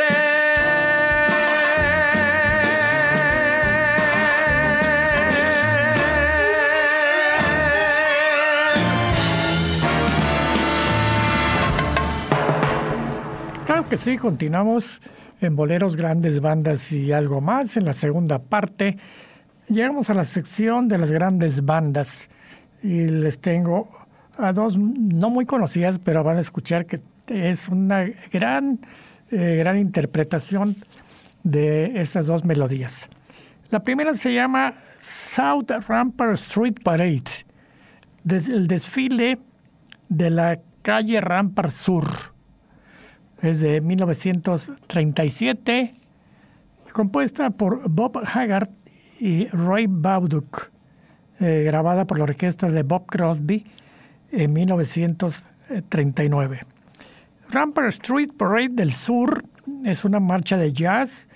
Claro 13.66 13.86
que 13.88 13.98
sí, 13.98 14.18
continuamos 14.18 15.02
en 15.42 15.56
Boleros 15.56 15.96
Grandes 15.96 16.42
Bandas 16.42 16.92
y 16.92 17.12
algo 17.12 17.42
más. 17.42 17.76
En 17.76 17.86
la 17.86 17.94
segunda 17.94 18.38
parte 18.38 18.98
llegamos 19.68 20.12
a 20.12 20.14
la 20.14 20.24
sección 20.26 20.88
de 20.88 21.00
las 21.00 21.12
grandes 21.12 21.66
bandas 21.66 22.30
y 22.84 23.06
les 23.08 23.40
tengo 23.40 23.90
a 24.38 24.52
dos 24.54 24.78
no 24.78 25.30
muy 25.30 25.46
conocidas, 25.46 26.00
pero 26.04 26.24
van 26.24 26.38
a 26.38 26.42
escuchar 26.42 26.86
que 26.86 27.02
es 27.28 27.68
una 27.70 28.06
gran, 28.32 28.80
eh, 29.32 29.56
gran 29.58 29.78
interpretación 29.78 30.76
de 31.44 32.00
estas 32.02 32.28
dos 32.28 32.46
melodías. 32.46 33.10
La 33.72 33.80
primera 33.84 34.14
se 34.14 34.34
llama 34.34 34.74
South 35.00 35.72
Rampart 35.88 36.34
Street 36.36 36.76
Parade, 36.84 37.24
des- 38.24 38.48
el 38.50 38.68
desfile 38.68 39.40
de 40.10 40.30
la 40.30 40.60
calle 40.82 41.20
Rampart 41.20 41.72
Sur 41.72 42.06
es 43.42 43.60
de 43.60 43.82
1937, 43.82 45.96
compuesta 46.94 47.50
por 47.52 47.90
Bob 47.90 48.20
Haggard 48.34 48.70
y 49.20 49.48
Roy 49.50 49.88
Bauduc, 49.90 50.72
eh, 51.40 51.64
grabada 51.66 52.06
por 52.06 52.18
la 52.18 52.26
orquesta 52.26 52.70
de 52.70 52.84
Bob 52.84 53.06
Crosby 53.06 53.66
en 54.32 54.54
1939. 54.54 56.62
Rampart 57.50 57.88
Street 57.90 58.30
Parade 58.38 58.70
del 58.70 58.94
Sur 58.94 59.44
es 59.86 60.06
una 60.06 60.20
marcha 60.20 60.58
de 60.58 60.74
jazz 60.74 61.28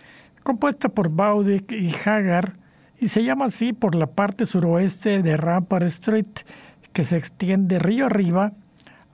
compuesta 0.43 0.89
por 0.89 1.09
Bauduc 1.09 1.71
y 1.71 1.93
Haggard 2.05 2.53
y 2.99 3.07
se 3.07 3.23
llama 3.23 3.45
así 3.45 3.73
por 3.73 3.95
la 3.95 4.07
parte 4.07 4.45
suroeste 4.45 5.21
de 5.21 5.37
Rampart 5.37 5.85
Street 5.87 6.27
que 6.93 7.03
se 7.03 7.17
extiende 7.17 7.79
río 7.79 8.07
arriba 8.07 8.53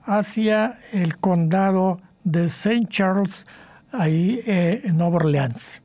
hacia 0.04 0.78
el 0.92 1.18
condado 1.18 1.98
de 2.24 2.46
St. 2.46 2.86
Charles, 2.88 3.46
ahí 3.92 4.40
eh, 4.46 4.82
en 4.84 4.96
Nueva 4.96 5.16
Orleans. 5.16 5.82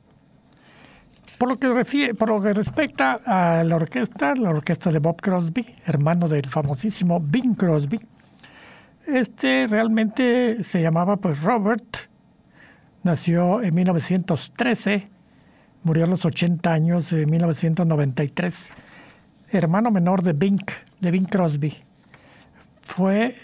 Por 1.44 1.50
lo, 1.50 1.58
que 1.58 1.68
refiere, 1.68 2.14
por 2.14 2.30
lo 2.30 2.40
que 2.40 2.54
respecta 2.54 3.20
a 3.22 3.62
la 3.64 3.76
orquesta, 3.76 4.34
la 4.34 4.48
orquesta 4.48 4.90
de 4.90 4.98
Bob 4.98 5.20
Crosby, 5.20 5.76
hermano 5.84 6.26
del 6.26 6.48
famosísimo 6.48 7.20
Bing 7.20 7.54
Crosby, 7.54 8.00
este 9.06 9.66
realmente 9.66 10.64
se 10.64 10.80
llamaba 10.80 11.18
pues 11.18 11.42
Robert, 11.42 12.08
nació 13.02 13.60
en 13.60 13.74
1913, 13.74 15.10
murió 15.82 16.04
a 16.04 16.06
los 16.06 16.24
80 16.24 16.72
años 16.72 17.12
en 17.12 17.28
1993, 17.28 18.70
hermano 19.50 19.90
menor 19.90 20.22
de 20.22 20.32
Bing, 20.32 20.64
de 20.98 21.10
Bing 21.10 21.26
Crosby. 21.26 21.74
Fue 22.80 23.36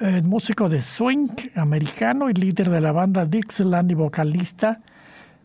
eh, 0.00 0.22
músico 0.22 0.68
de 0.68 0.80
swing 0.80 1.28
americano 1.54 2.28
y 2.28 2.34
líder 2.34 2.68
de 2.68 2.80
la 2.80 2.90
banda 2.90 3.24
Dixieland 3.26 3.92
y 3.92 3.94
vocalista, 3.94 4.80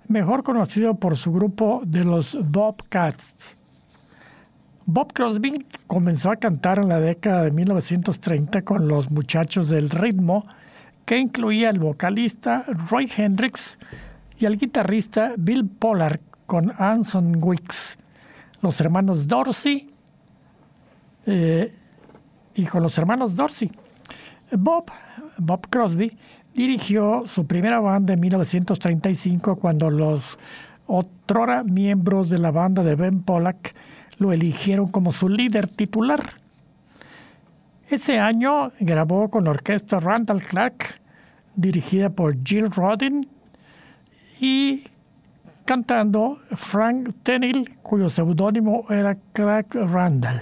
mejor 0.08 0.44
conocido 0.44 0.96
por 0.96 1.18
su 1.18 1.32
grupo 1.32 1.82
de 1.86 2.04
los 2.04 2.38
Bobcats. 2.50 3.58
Bob 4.86 5.12
Crosby 5.12 5.66
comenzó 5.86 6.32
a 6.32 6.38
cantar 6.38 6.80
en 6.80 6.88
la 6.88 7.00
década 7.00 7.44
de 7.44 7.52
1930 7.52 8.62
con 8.62 8.88
los 8.88 9.12
muchachos 9.12 9.68
del 9.68 9.90
ritmo, 9.90 10.48
que 11.06 11.18
incluía 11.18 11.70
al 11.70 11.80
vocalista 11.80 12.64
Roy 12.90 13.12
Hendricks 13.16 13.78
y 14.40 14.46
al 14.46 14.58
guitarrista 14.58 15.34
Bill 15.38 15.68
Pollard 15.68 16.22
con 16.46 16.72
Anson 16.78 17.38
Wicks, 17.44 17.98
los 18.62 18.80
hermanos 18.80 19.28
Dorsey 19.28 19.90
eh, 21.26 21.74
y 22.56 22.66
con 22.66 22.82
los 22.82 22.98
hermanos 22.98 23.36
Dorsey. 23.36 23.70
Bob, 24.52 24.86
Bob 25.38 25.68
Crosby 25.70 26.18
dirigió 26.58 27.26
su 27.28 27.46
primera 27.46 27.80
banda 27.80 28.14
en 28.14 28.20
1935 28.20 29.58
cuando 29.58 29.92
los 29.92 30.40
otrora 30.88 31.64
miembros 31.64 32.32
de 32.32 32.40
la 32.40 32.50
banda 32.50 32.84
de 32.84 32.96
Ben 32.96 33.22
Pollack 33.22 33.76
lo 34.18 34.34
eligieron 34.34 34.88
como 34.88 35.12
su 35.12 35.30
líder 35.30 35.68
titular. 35.68 36.20
Ese 37.92 38.18
año 38.18 38.72
grabó 38.80 39.30
con 39.30 39.44
la 39.44 39.52
orquesta 39.52 40.00
Randall 40.00 40.42
Clark, 40.42 41.00
dirigida 41.56 42.10
por 42.10 42.36
Jill 42.44 42.72
Rodin, 42.72 43.30
y 44.40 44.84
cantando 45.64 46.40
Frank 46.56 47.12
Tennille, 47.22 47.70
cuyo 47.84 48.10
seudónimo 48.10 48.88
era 48.90 49.16
Clark 49.32 49.76
Randall. 49.76 50.42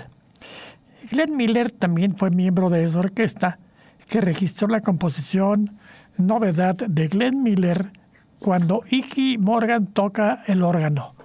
Glenn 1.12 1.36
Miller 1.36 1.72
también 1.72 2.16
fue 2.16 2.30
miembro 2.30 2.70
de 2.70 2.86
esa 2.86 3.00
orquesta, 3.00 3.60
que 4.08 4.22
registró 4.22 4.70
la 4.70 4.80
composición 4.80 5.78
Novedad 6.18 6.76
de 6.76 7.08
Glenn 7.08 7.44
Miller 7.44 7.92
cuando 8.40 8.84
Iggy 8.90 9.38
Morgan 9.38 9.88
toca 9.88 10.44
el 10.48 10.62
órgano. 10.64 11.16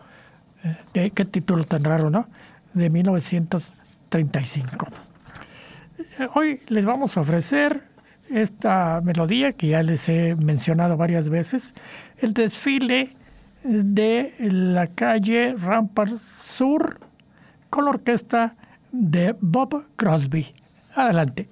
Eh, 0.95 1.11
¿Qué 1.15 1.25
título 1.25 1.65
tan 1.65 1.85
raro, 1.85 2.11
no? 2.11 2.27
De 2.75 2.91
1935. 2.91 4.89
Eh, 6.19 6.29
Hoy 6.35 6.61
les 6.69 6.85
vamos 6.85 7.17
a 7.17 7.21
ofrecer 7.21 7.85
esta 8.31 9.01
melodía 9.03 9.53
que 9.53 9.69
ya 9.69 9.83
les 9.83 10.09
he 10.09 10.37
mencionado 10.37 10.97
varias 10.97 11.29
veces, 11.29 11.75
el 12.19 12.33
desfile 12.33 13.17
de 13.65 14.35
la 14.39 14.87
calle 14.87 15.55
Rampart 15.59 16.17
Sur 16.17 17.01
con 17.69 17.85
la 17.85 17.91
orquesta 17.91 18.55
de 18.93 19.35
Bob 19.41 19.85
Crosby. 19.97 20.55
Adelante. 20.95 21.49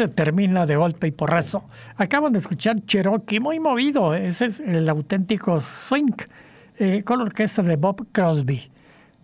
Se 0.00 0.08
termina 0.08 0.64
de 0.64 0.76
golpe 0.76 1.08
y 1.08 1.10
porrazo. 1.10 1.64
Acaban 1.98 2.32
de 2.32 2.38
escuchar 2.38 2.80
Cherokee, 2.86 3.38
muy 3.38 3.60
movido, 3.60 4.14
ese 4.14 4.46
es 4.46 4.58
el 4.60 4.88
auténtico 4.88 5.60
swing, 5.60 6.16
eh, 6.78 7.02
con 7.04 7.18
la 7.18 7.24
orquesta 7.24 7.60
de 7.60 7.76
Bob 7.76 8.06
Crosby. 8.10 8.70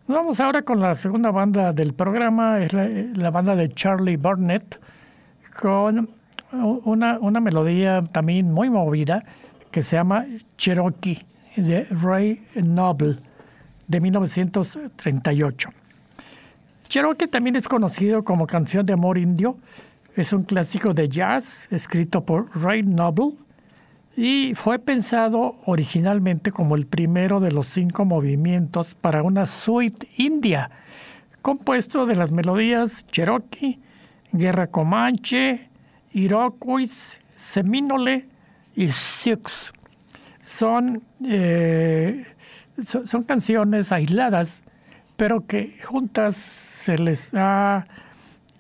Vamos 0.07 0.39
ahora 0.39 0.61
con 0.61 0.79
la 0.79 0.95
segunda 0.95 1.31
banda 1.31 1.73
del 1.73 1.95
programa, 1.95 2.63
es 2.63 2.75
la, 2.75 3.31
banda 3.31 3.57
de 3.57 3.71
Charlie 3.71 4.19
Burnett, 4.19 4.79
con 5.59 6.11
una, 6.53 7.19
una 7.21 7.41
melodía 7.41 8.05
también 8.13 8.53
muy 8.53 8.69
movida 8.69 9.23
que 9.71 9.81
se 9.81 9.97
llama 9.97 10.27
Cherokee, 10.59 11.25
de 11.57 11.85
Ray 11.85 12.45
Noble, 12.57 13.17
de 13.89 13.99
1938. 13.99 15.71
Cherokee 16.89 17.29
también 17.29 17.57
es 17.57 17.67
conocido 17.67 18.25
como 18.25 18.47
canción 18.47 18.85
de 18.85 18.93
amor 18.93 19.17
indio. 19.17 19.57
Es 20.17 20.33
un 20.33 20.45
clásico 20.45 20.95
de 20.95 21.11
jazz 21.11 21.69
escrito 21.71 22.25
por 22.25 22.49
Ray 22.59 22.83
Noble 22.83 23.35
y 24.17 24.55
fue 24.55 24.79
pensado 24.79 25.57
originalmente 25.67 26.53
como 26.53 26.75
el 26.75 26.87
primero 26.87 27.39
de 27.39 27.53
los 27.53 27.67
cinco 27.67 28.07
movimientos 28.07 28.95
para 28.95 29.23
una 29.23 29.45
suite 29.45 30.09
india, 30.17 30.71
compuesto 31.43 32.07
de 32.07 32.17
las 32.17 32.33
melodías 32.33 33.07
Cherokee, 33.09 33.79
Guerra 34.33 34.69
Comanche, 34.69 35.69
Iroquois, 36.15 37.21
Seminole 37.37 38.27
y 38.75 38.91
Sioux. 38.91 39.71
Son, 40.41 41.03
eh, 41.27 42.25
son 42.83 43.23
canciones 43.25 43.93
aisladas, 43.93 44.63
pero 45.19 45.47
que 45.47 45.79
juntas 45.85 46.37
se 46.37 46.97
les 46.97 47.29
ha... 47.35 47.87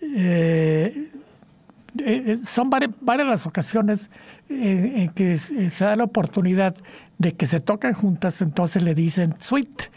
Eh, 0.02 1.12
eh, 2.04 2.38
son 2.44 2.70
varias, 2.70 3.26
las 3.26 3.46
ocasiones 3.46 4.10
en 4.48 5.08
que 5.10 5.38
se 5.38 5.84
da 5.84 5.96
la 5.96 6.04
oportunidad 6.04 6.74
de 7.18 7.32
que 7.32 7.46
se 7.46 7.60
tocan 7.60 7.94
juntas, 7.94 8.42
entonces 8.42 8.82
le 8.82 8.94
dicen 8.94 9.34
suite. 9.38 9.90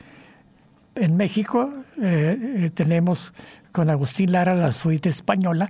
En 0.95 1.17
México 1.17 1.71
eh, 2.01 2.71
tenemos 2.73 3.33
con 3.71 3.89
Agustín 3.89 4.31
Lara 4.31 4.55
la 4.55 4.71
suite 4.71 5.09
española, 5.09 5.69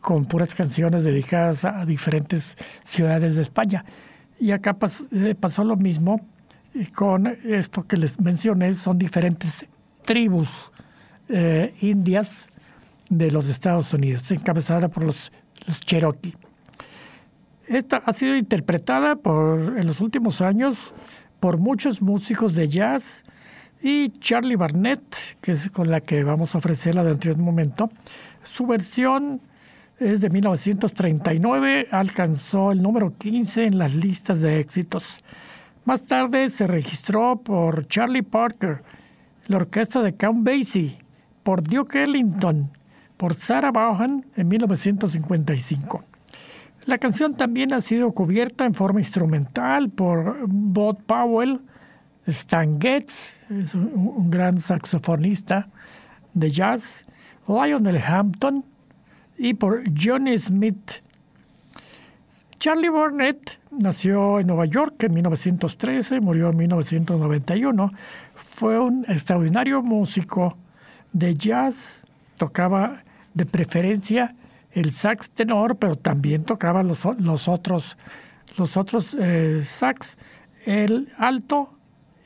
con 0.00 0.24
puras 0.24 0.54
canciones 0.54 1.04
dedicadas 1.04 1.64
a 1.64 1.84
diferentes 1.84 2.56
ciudades 2.84 3.36
de 3.36 3.42
España. 3.42 3.84
Y 4.38 4.52
acá 4.52 4.76
pasó 4.78 5.64
lo 5.64 5.76
mismo 5.76 6.20
con 6.94 7.26
esto 7.26 7.86
que 7.86 7.96
les 7.96 8.20
mencioné, 8.20 8.72
son 8.72 8.98
diferentes 8.98 9.66
tribus 10.04 10.72
eh, 11.28 11.74
indias 11.80 12.48
de 13.08 13.30
los 13.30 13.48
Estados 13.48 13.92
Unidos, 13.92 14.30
encabezada 14.30 14.88
por 14.88 15.04
los, 15.04 15.32
Cherokee. 15.78 16.34
Esta 17.68 17.98
ha 17.98 18.12
sido 18.12 18.34
interpretada 18.34 19.14
por, 19.14 19.78
en 19.78 19.86
los 19.86 20.00
últimos 20.00 20.40
años 20.40 20.92
por 21.38 21.58
muchos 21.58 22.02
músicos 22.02 22.56
de 22.56 22.66
jazz 22.66 23.22
y 23.80 24.10
Charlie 24.10 24.56
Barnett, 24.56 25.02
que 25.40 25.52
es 25.52 25.70
con 25.70 25.88
la 25.88 26.00
que 26.00 26.24
vamos 26.24 26.54
a 26.54 26.58
ofrecerla 26.58 27.04
dentro 27.04 27.32
de 27.32 27.38
un 27.38 27.44
momento. 27.44 27.88
Su 28.42 28.66
versión 28.66 29.40
es 30.00 30.20
de 30.20 30.30
1939, 30.30 31.88
alcanzó 31.90 32.72
el 32.72 32.82
número 32.82 33.16
15 33.16 33.66
en 33.66 33.78
las 33.78 33.94
listas 33.94 34.40
de 34.40 34.58
éxitos. 34.58 35.20
Más 35.84 36.04
tarde 36.04 36.50
se 36.50 36.66
registró 36.66 37.36
por 37.36 37.86
Charlie 37.86 38.22
Parker, 38.22 38.82
la 39.46 39.56
orquesta 39.58 40.02
de 40.02 40.14
Count 40.14 40.44
Basie 40.44 40.98
por 41.42 41.62
Duke 41.62 42.02
Ellington, 42.02 42.70
por 43.20 43.34
Sarah 43.34 43.70
Vaughan 43.70 44.24
en 44.34 44.48
1955. 44.48 46.02
La 46.86 46.96
canción 46.96 47.34
también 47.34 47.74
ha 47.74 47.82
sido 47.82 48.12
cubierta 48.12 48.64
en 48.64 48.72
forma 48.72 49.00
instrumental 49.00 49.90
por 49.90 50.46
Bob 50.46 51.02
Powell, 51.02 51.60
Stan 52.26 52.80
Getz, 52.80 53.34
un 53.74 54.30
gran 54.30 54.58
saxofonista 54.58 55.68
de 56.32 56.50
jazz, 56.50 57.04
Lionel 57.46 57.98
Hampton 57.98 58.64
y 59.36 59.52
por 59.52 59.82
Johnny 59.94 60.38
Smith. 60.38 61.02
Charlie 62.58 62.88
Burnett 62.88 63.60
nació 63.70 64.40
en 64.40 64.46
Nueva 64.46 64.64
York 64.64 64.94
en 65.02 65.12
1913, 65.12 66.22
murió 66.22 66.48
en 66.48 66.56
1991. 66.56 67.92
Fue 68.34 68.78
un 68.78 69.04
extraordinario 69.08 69.82
músico 69.82 70.56
de 71.12 71.34
jazz, 71.34 72.00
tocaba 72.38 73.02
de 73.34 73.46
preferencia 73.46 74.34
el 74.72 74.92
sax 74.92 75.30
tenor, 75.30 75.76
pero 75.76 75.96
también 75.96 76.44
tocaba 76.44 76.82
los, 76.82 77.04
los 77.18 77.48
otros, 77.48 77.96
los 78.56 78.76
otros 78.76 79.16
eh, 79.18 79.62
sax, 79.64 80.16
el 80.64 81.08
alto 81.18 81.74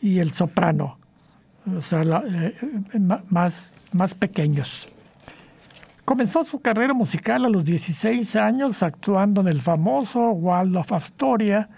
y 0.02 0.18
el 0.18 0.32
soprano, 0.32 0.98
o 1.74 1.80
sea, 1.80 2.02
eh, 2.02 2.54
más, 3.30 3.70
más 3.92 4.14
pequeños. 4.14 4.88
Comenzó 6.04 6.44
su 6.44 6.60
carrera 6.60 6.92
musical 6.92 7.46
a 7.46 7.48
los 7.48 7.64
16 7.64 8.36
años 8.36 8.82
actuando 8.82 9.40
en 9.40 9.48
el 9.48 9.62
famoso 9.62 10.32
Waldorf 10.32 10.92
Astoria 10.92 11.70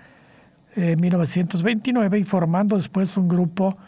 en 0.74 1.00
1929 1.00 2.18
y 2.18 2.24
formando 2.24 2.76
después 2.76 3.16
un 3.16 3.28
grupo 3.28 3.78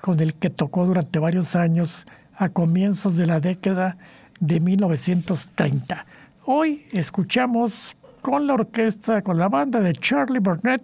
con 0.00 0.20
el 0.20 0.34
que 0.34 0.48
tocó 0.48 0.86
durante 0.86 1.18
varios 1.18 1.56
años 1.56 2.06
a 2.36 2.48
comienzos 2.48 3.16
de 3.16 3.26
la 3.26 3.40
década 3.40 3.98
de 4.40 4.58
1930. 4.58 6.06
Hoy 6.46 6.86
escuchamos 6.92 7.96
con 8.20 8.46
la 8.46 8.54
orquesta, 8.54 9.22
con 9.22 9.38
la 9.38 9.48
banda 9.48 9.80
de 9.80 9.92
Charlie 9.92 10.40
Burnett, 10.40 10.82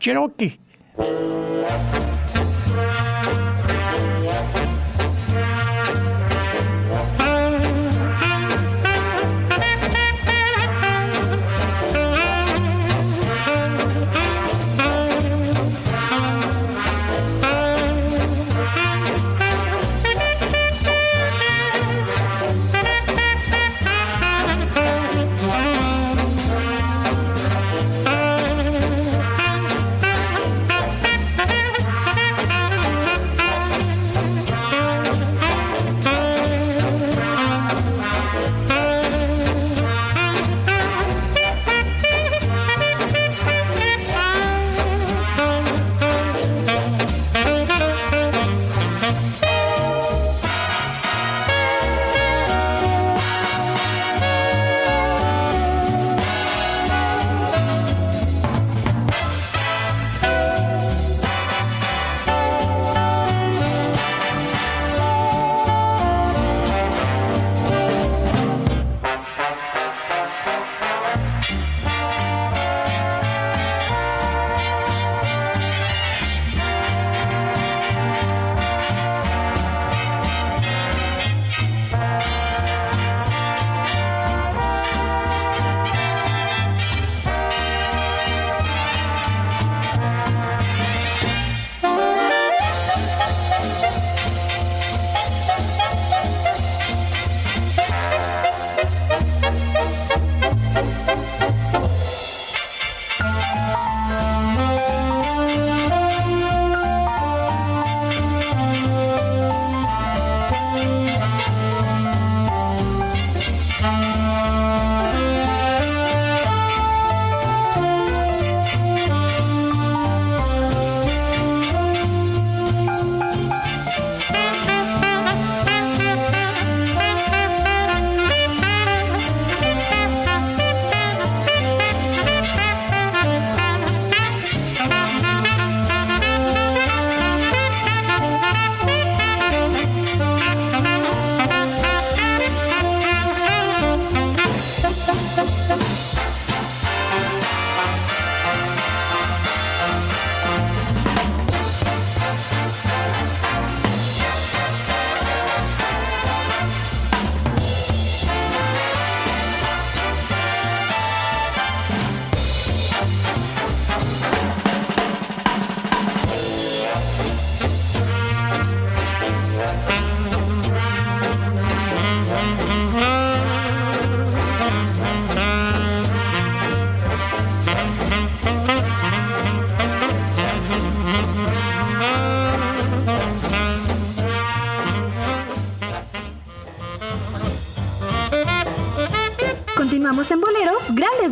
Cherokee. 0.00 0.58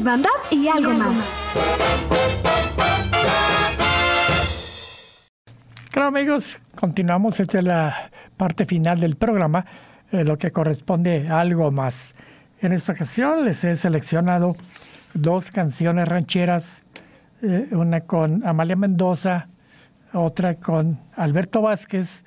Bandas 0.06 0.32
y 0.52 0.68
algo 0.68 0.94
más. 0.94 1.20
Claro 5.90 6.08
amigos, 6.08 6.58
continuamos. 6.78 7.40
Esta 7.40 7.58
es 7.58 7.64
la 7.64 8.10
parte 8.36 8.66
final 8.66 9.00
del 9.00 9.16
programa, 9.16 9.66
eh, 10.12 10.22
lo 10.22 10.38
que 10.38 10.52
corresponde 10.52 11.28
a 11.28 11.40
algo 11.40 11.72
más. 11.72 12.14
En 12.60 12.72
esta 12.72 12.92
ocasión 12.92 13.44
les 13.44 13.64
he 13.64 13.74
seleccionado 13.74 14.56
dos 15.12 15.50
canciones 15.50 16.06
rancheras, 16.06 16.84
eh, 17.42 17.68
una 17.72 18.02
con 18.02 18.46
Amalia 18.46 18.76
Mendoza, 18.76 19.48
otra 20.12 20.54
con 20.54 21.00
Alberto 21.16 21.62
Vázquez. 21.62 22.22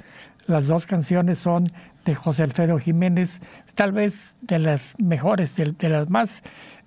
Las 0.48 0.68
dos 0.68 0.86
canciones 0.86 1.40
son 1.40 1.68
de 2.04 2.16
José 2.16 2.44
Alfredo 2.44 2.78
Jiménez, 2.78 3.40
tal 3.76 3.92
vez 3.92 4.36
de 4.42 4.60
las 4.60 4.96
mejores, 4.98 5.56
de, 5.56 5.90
las 5.90 6.10
más 6.10 6.42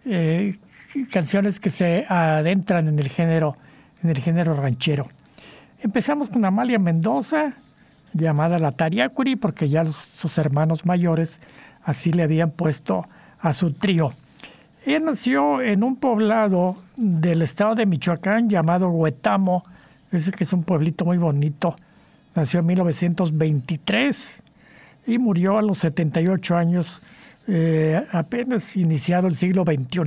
eh, 0.05 0.59
canciones 1.11 1.61
que 1.61 1.71
se 1.71 2.07
adentran 2.09 2.89
en 2.89 2.99
el 2.99 3.09
género, 3.09 3.57
en 4.03 4.11
el 4.11 4.19
género 4.19 4.55
ranchero. 4.55 5.09
Empezamos 5.81 6.31
con 6.31 6.45
Amalia 6.45 6.79
Mendoza, 6.79 7.55
llamada 8.13 8.59
la 8.59 8.73
Tariacuri, 8.73 9.37
porque 9.37 9.69
ya 9.69 9.85
sus 9.85 10.39
hermanos 10.39 10.87
mayores 10.87 11.39
así 11.85 12.13
le 12.13 12.23
habían 12.23 12.51
puesto 12.51 13.07
a 13.41 13.53
su 13.53 13.73
trío. 13.73 14.13
Ella 14.85 15.01
nació 15.01 15.61
en 15.61 15.83
un 15.83 15.97
poblado 15.97 16.77
del 16.97 17.43
estado 17.43 17.75
de 17.75 17.87
Michoacán 17.87 18.49
llamado 18.49 18.89
Huetamo, 18.91 19.65
ese 20.11 20.33
que 20.33 20.45
es 20.45 20.53
un 20.53 20.65
pueblito 20.65 21.05
muy 21.05 21.19
bonito. 21.19 21.77
Nació 22.35 22.61
en 22.61 22.67
1923 22.67 24.43
y 25.07 25.19
murió 25.19 25.59
a 25.59 25.63
los 25.63 25.79
78 25.79 26.57
años, 26.57 27.01
eh, 27.49 28.05
apenas 28.13 28.77
iniciado 28.77 29.27
el 29.27 29.37
siglo 29.37 29.65
XXI, 29.65 30.01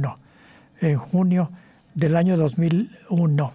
en 0.82 0.98
junio 0.98 1.52
del 1.94 2.16
año 2.16 2.38
2001. 2.38 3.52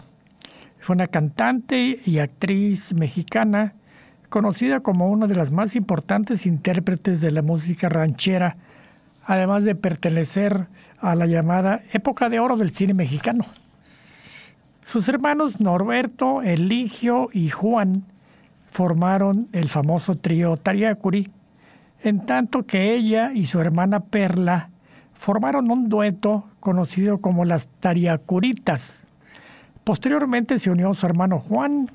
Fue 0.80 0.94
una 0.94 1.06
cantante 1.06 2.00
y 2.04 2.18
actriz 2.18 2.94
mexicana 2.94 3.74
conocida 4.28 4.80
como 4.80 5.10
una 5.10 5.26
de 5.26 5.34
las 5.34 5.50
más 5.50 5.76
importantes 5.76 6.46
intérpretes 6.46 7.20
de 7.20 7.30
la 7.30 7.42
música 7.42 7.88
ranchera, 7.88 8.56
además 9.26 9.64
de 9.64 9.74
pertenecer 9.74 10.68
a 10.98 11.14
la 11.14 11.26
llamada 11.26 11.82
época 11.92 12.28
de 12.28 12.40
oro 12.40 12.56
del 12.56 12.70
cine 12.70 12.94
mexicano. 12.94 13.44
Sus 14.84 15.08
hermanos 15.08 15.60
Norberto, 15.60 16.42
Eligio 16.42 17.28
y 17.32 17.50
Juan 17.50 18.04
formaron 18.70 19.48
el 19.52 19.68
famoso 19.68 20.16
trío 20.16 20.56
Tariacuri, 20.56 21.28
en 22.02 22.24
tanto 22.24 22.64
que 22.64 22.94
ella 22.94 23.32
y 23.32 23.46
su 23.46 23.60
hermana 23.60 24.00
Perla 24.00 24.70
formaron 25.14 25.70
un 25.70 25.88
dueto 25.88 26.44
conocido 26.60 27.18
como 27.18 27.44
las 27.44 27.68
Tariacuritas. 27.80 29.02
Posteriormente 29.84 30.58
se 30.58 30.70
unió 30.70 30.94
su 30.94 31.06
hermano 31.06 31.38
Juan, 31.38 31.90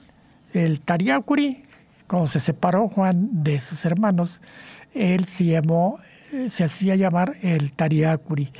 el 0.53 0.81
Tariacuri. 0.81 1.63
Cuando 2.07 2.27
se 2.27 2.39
separó 2.39 2.87
Juan 2.87 3.43
de 3.43 3.59
sus 3.59 3.83
hermanos, 3.85 4.41
él 4.93 5.25
se, 5.25 5.45
llamó, 5.45 5.99
eh, 6.31 6.49
se 6.51 6.63
hacía 6.63 6.95
llamar 6.95 7.35
el 7.41 7.71
Tariacuri. 7.71 8.51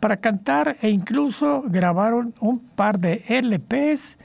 Para 0.00 0.16
cantar 0.18 0.76
e 0.80 0.90
incluso 0.90 1.62
grabaron 1.66 2.34
un 2.40 2.60
par 2.60 2.98
de 2.98 3.24
LPs 3.28 4.16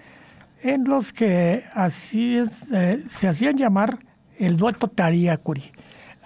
en 0.62 0.84
los 0.86 1.14
que 1.14 1.64
así 1.74 2.38
eh, 2.72 3.04
se 3.10 3.28
hacían 3.28 3.58
llamar 3.58 4.00
el 4.38 4.58
dueto 4.58 4.88
Tariacuri, 4.88 5.72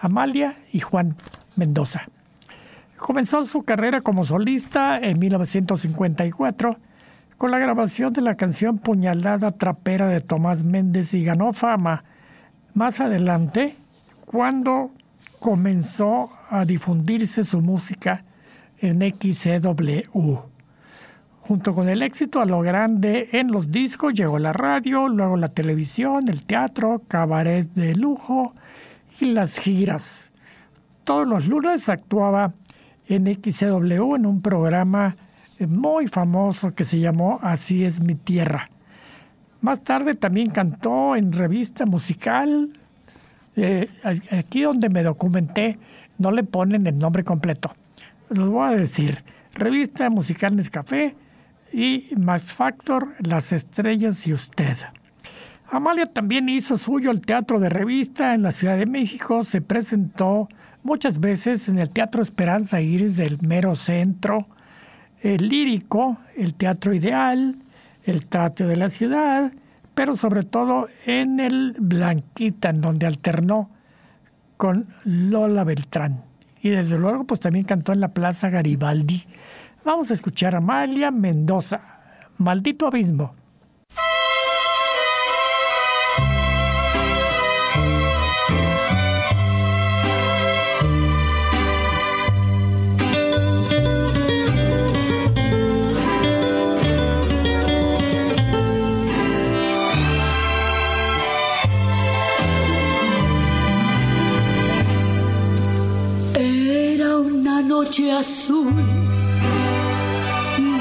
Amalia 0.04 0.58
y 0.74 0.82
Juan 0.82 1.16
Mendoza. 1.56 2.02
Comenzó 2.98 3.46
su 3.46 3.64
carrera 3.64 4.02
como 4.02 4.26
solista 4.26 5.00
en 5.00 5.18
1954 5.18 6.78
con 7.38 7.52
la 7.52 7.58
grabación 7.58 8.12
de 8.12 8.22
la 8.22 8.34
canción 8.34 8.80
Puñalada 8.80 9.52
Trapera 9.52 10.08
de 10.08 10.20
Tomás 10.20 10.66
Méndez 10.66 11.14
y 11.14 11.24
ganó 11.24 11.54
fama 11.54 12.04
más 12.74 13.00
adelante 13.00 13.78
cuando 14.26 14.92
comenzó 15.40 16.32
a 16.50 16.66
difundirse 16.66 17.46
su 17.46 17.62
música 17.62 18.26
en 18.80 19.00
XCW. 19.00 20.36
Junto 21.40 21.74
con 21.74 21.88
el 21.88 22.02
éxito 22.02 22.42
a 22.42 22.46
lo 22.46 22.60
grande 22.60 23.30
en 23.32 23.54
los 23.54 23.72
discos 23.72 24.14
llegó 24.14 24.38
la 24.38 24.52
radio, 24.52 25.08
luego 25.08 25.38
la 25.38 25.48
televisión, 25.48 26.28
el 26.28 26.44
teatro, 26.44 27.04
cabaret 27.08 27.70
de 27.74 27.96
lujo 27.96 28.54
y 29.20 29.26
las 29.26 29.60
giras. 29.60 30.30
Todos 31.04 31.28
los 31.28 31.48
lunes 31.48 31.90
actuaba 31.90 32.54
en 33.08 33.26
XCW 33.28 34.16
en 34.16 34.26
un 34.26 34.42
programa 34.42 35.16
muy 35.60 36.08
famoso 36.08 36.74
que 36.74 36.84
se 36.84 37.00
llamó 37.00 37.40
Así 37.42 37.84
es 37.84 38.02
mi 38.02 38.16
tierra. 38.16 38.68
Más 39.62 39.84
tarde 39.84 40.16
también 40.16 40.50
cantó 40.50 41.16
en 41.16 41.32
revista 41.32 41.86
musical. 41.86 42.72
Eh, 43.56 43.90
aquí 44.32 44.64
donde 44.64 44.90
me 44.90 45.04
documenté 45.04 45.78
no 46.18 46.32
le 46.32 46.44
ponen 46.44 46.88
el 46.88 46.98
nombre 46.98 47.24
completo. 47.24 47.72
Los 48.30 48.50
voy 48.50 48.74
a 48.74 48.76
decir. 48.76 49.24
Revista 49.54 50.10
musical 50.10 50.56
Nescafé 50.56 51.16
y 51.72 52.10
Max 52.18 52.54
Factor, 52.54 53.14
Las 53.20 53.54
Estrellas 53.54 54.26
y 54.28 54.34
Usted. 54.34 54.78
Amalia 55.74 56.06
también 56.06 56.50
hizo 56.50 56.78
suyo 56.78 57.10
el 57.10 57.22
teatro 57.22 57.60
de 57.60 57.68
revista 57.68 58.36
en 58.36 58.44
la 58.44 58.52
Ciudad 58.52 58.78
de 58.78 58.86
México. 58.86 59.44
Se 59.44 59.60
presentó 59.60 60.48
muchas 60.84 61.20
veces 61.20 61.68
en 61.68 61.80
el 61.80 61.90
Teatro 61.90 62.22
Esperanza 62.22 62.80
Iris 62.80 63.18
del 63.18 63.40
mero 63.42 63.74
centro 63.74 64.46
el 65.24 65.50
lírico, 65.50 66.18
el 66.36 66.54
teatro 66.54 66.94
ideal, 66.94 67.56
el 68.04 68.28
teatro 68.28 68.68
de 68.68 68.78
la 68.78 68.90
ciudad, 68.90 69.52
pero 69.96 70.16
sobre 70.16 70.44
todo 70.44 70.90
en 71.08 71.40
el 71.40 71.76
Blanquita, 71.80 72.70
en 72.70 72.82
donde 72.82 73.08
alternó 73.08 73.72
con 74.58 74.86
Lola 75.06 75.64
Beltrán. 75.64 76.22
Y 76.62 76.70
desde 76.70 77.00
luego, 77.00 77.24
pues 77.24 77.40
también 77.40 77.66
cantó 77.66 77.94
en 77.94 78.00
la 78.00 78.10
Plaza 78.10 78.50
Garibaldi. 78.50 79.26
Vamos 79.84 80.12
a 80.12 80.14
escuchar 80.14 80.54
a 80.54 80.60
Amalia 80.60 81.10
Mendoza, 81.10 81.82
Maldito 82.38 82.86
Abismo. 82.86 83.34
Noche 107.94 108.12
azul, 108.12 108.74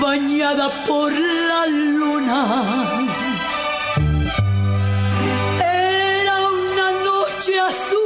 bañada 0.00 0.70
por 0.86 1.12
la 1.12 1.66
luna. 1.66 2.40
Era 5.60 6.36
una 6.48 6.88
noche 7.04 7.60
azul, 7.60 8.01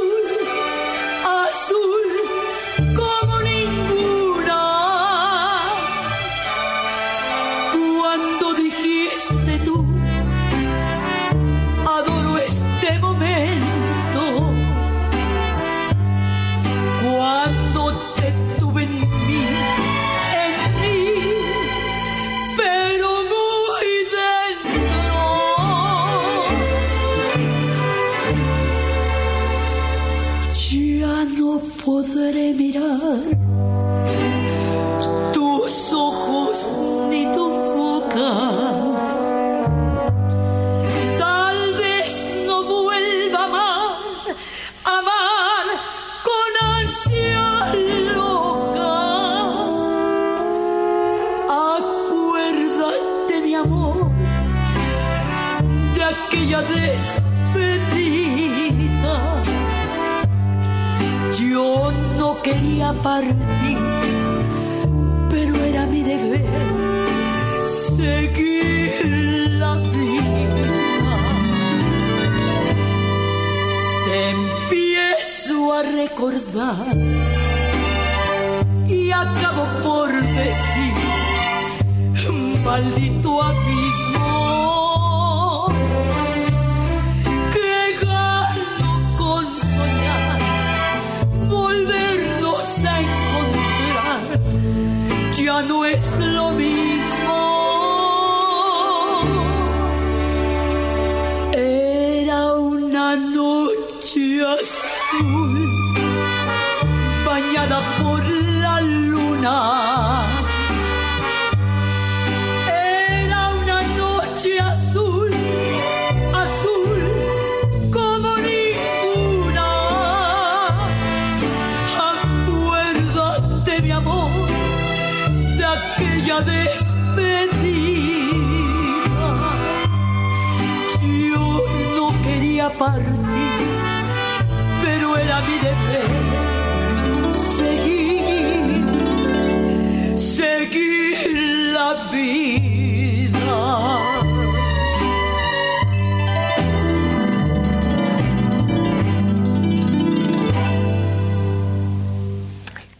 aquella 56.47 56.61
vez 56.61 57.21
Yo 61.39 61.91
no 62.17 62.41
quería 62.41 62.93
partir, 63.03 63.77
pero 65.29 65.55
era 65.55 65.85
mi 65.85 66.03
deber 66.03 66.45
seguir 67.95 68.91
la 69.59 69.75
vida. 69.75 71.17
Te 74.05 74.29
empiezo 74.31 75.73
a 75.73 75.83
recordar 75.83 76.95
y 78.87 79.11
acabo 79.11 79.65
por 79.83 80.11
decir, 80.11 80.93
maldito 82.63 83.43
abismo. 83.43 84.46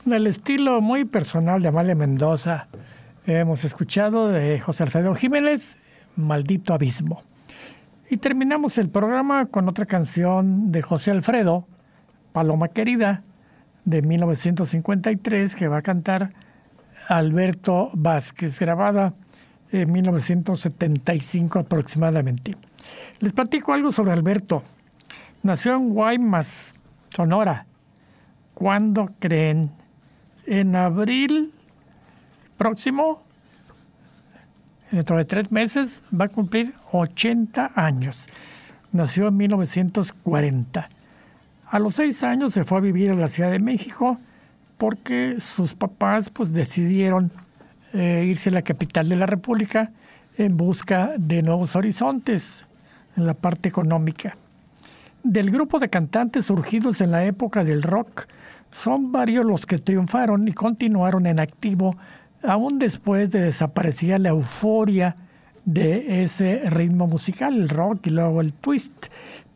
En 0.07 0.13
el 0.13 0.25
estilo 0.25 0.79
muy 0.79 1.03
personal 1.03 1.61
de 1.61 1.67
Amalia 1.67 1.93
Mendoza, 1.93 2.69
hemos 3.25 3.65
escuchado 3.65 4.29
de 4.29 4.57
José 4.57 4.83
Alfredo 4.83 5.13
Jiménez, 5.15 5.75
Maldito 6.15 6.73
Abismo. 6.73 7.23
Y 8.09 8.15
terminamos 8.15 8.77
el 8.77 8.87
programa 8.87 9.47
con 9.47 9.67
otra 9.67 9.85
canción 9.85 10.71
de 10.71 10.81
José 10.81 11.11
Alfredo, 11.11 11.67
Paloma 12.31 12.69
Querida, 12.69 13.23
de 13.83 14.01
1953, 14.01 15.55
que 15.55 15.67
va 15.67 15.79
a 15.79 15.81
cantar 15.81 16.29
Alberto 17.09 17.89
Vázquez, 17.91 18.57
grabada 18.61 19.13
en 19.73 19.91
1975 19.91 21.59
aproximadamente. 21.59 22.55
Les 23.19 23.33
platico 23.33 23.73
algo 23.73 23.91
sobre 23.91 24.13
Alberto. 24.13 24.63
Nació 25.43 25.75
en 25.75 25.89
Guaymas, 25.89 26.73
Sonora. 27.13 27.65
¿Cuándo 28.53 29.09
creen? 29.19 29.69
En 30.47 30.77
abril 30.77 31.51
próximo, 32.57 33.21
dentro 34.89 35.17
de 35.17 35.25
tres 35.25 35.51
meses, 35.51 36.01
va 36.09 36.25
a 36.25 36.29
cumplir 36.29 36.73
80 36.93 37.73
años. 37.75 38.27
Nació 38.93 39.27
en 39.27 39.35
1940. 39.35 40.89
A 41.69 41.79
los 41.79 41.95
seis 41.95 42.23
años 42.23 42.53
se 42.53 42.63
fue 42.63 42.77
a 42.77 42.81
vivir 42.81 43.11
a 43.11 43.15
la 43.15 43.27
Ciudad 43.27 43.51
de 43.51 43.59
México 43.59 44.17
porque 44.77 45.41
sus 45.41 45.73
papás 45.73 46.29
pues, 46.29 46.53
decidieron 46.53 47.29
eh, 47.91 48.23
irse 48.25 48.47
a 48.47 48.53
la 48.53 48.61
capital 48.61 49.09
de 49.09 49.17
la 49.17 49.25
República 49.25 49.91
en 50.37 50.55
busca 50.55 51.11
de 51.17 51.41
nuevos 51.41 51.75
horizontes 51.75 52.65
en 53.17 53.25
la 53.25 53.33
parte 53.33 53.67
económica. 53.67 54.37
Del 55.23 55.51
grupo 55.51 55.79
de 55.79 55.89
cantantes 55.89 56.45
surgidos 56.45 57.01
en 57.01 57.11
la 57.11 57.25
época 57.25 57.65
del 57.65 57.83
rock, 57.83 58.27
son 58.77 59.11
varios 59.11 59.43
los 59.43 59.65
que 59.65 59.79
triunfaron 59.79 60.47
y 60.47 60.53
continuaron 60.53 61.25
en 61.25 61.39
activo 61.39 61.97
aún 62.43 62.77
después 62.77 63.31
de 63.31 63.41
desaparecer 63.41 64.19
la 64.19 64.29
euforia 64.29 65.15
de 65.65 66.23
ese 66.23 66.61
ritmo 66.69 67.07
musical, 67.07 67.55
el 67.55 67.69
rock 67.69 68.05
y 68.05 68.11
luego 68.11 68.39
el 68.39 68.53
twist. 68.53 69.07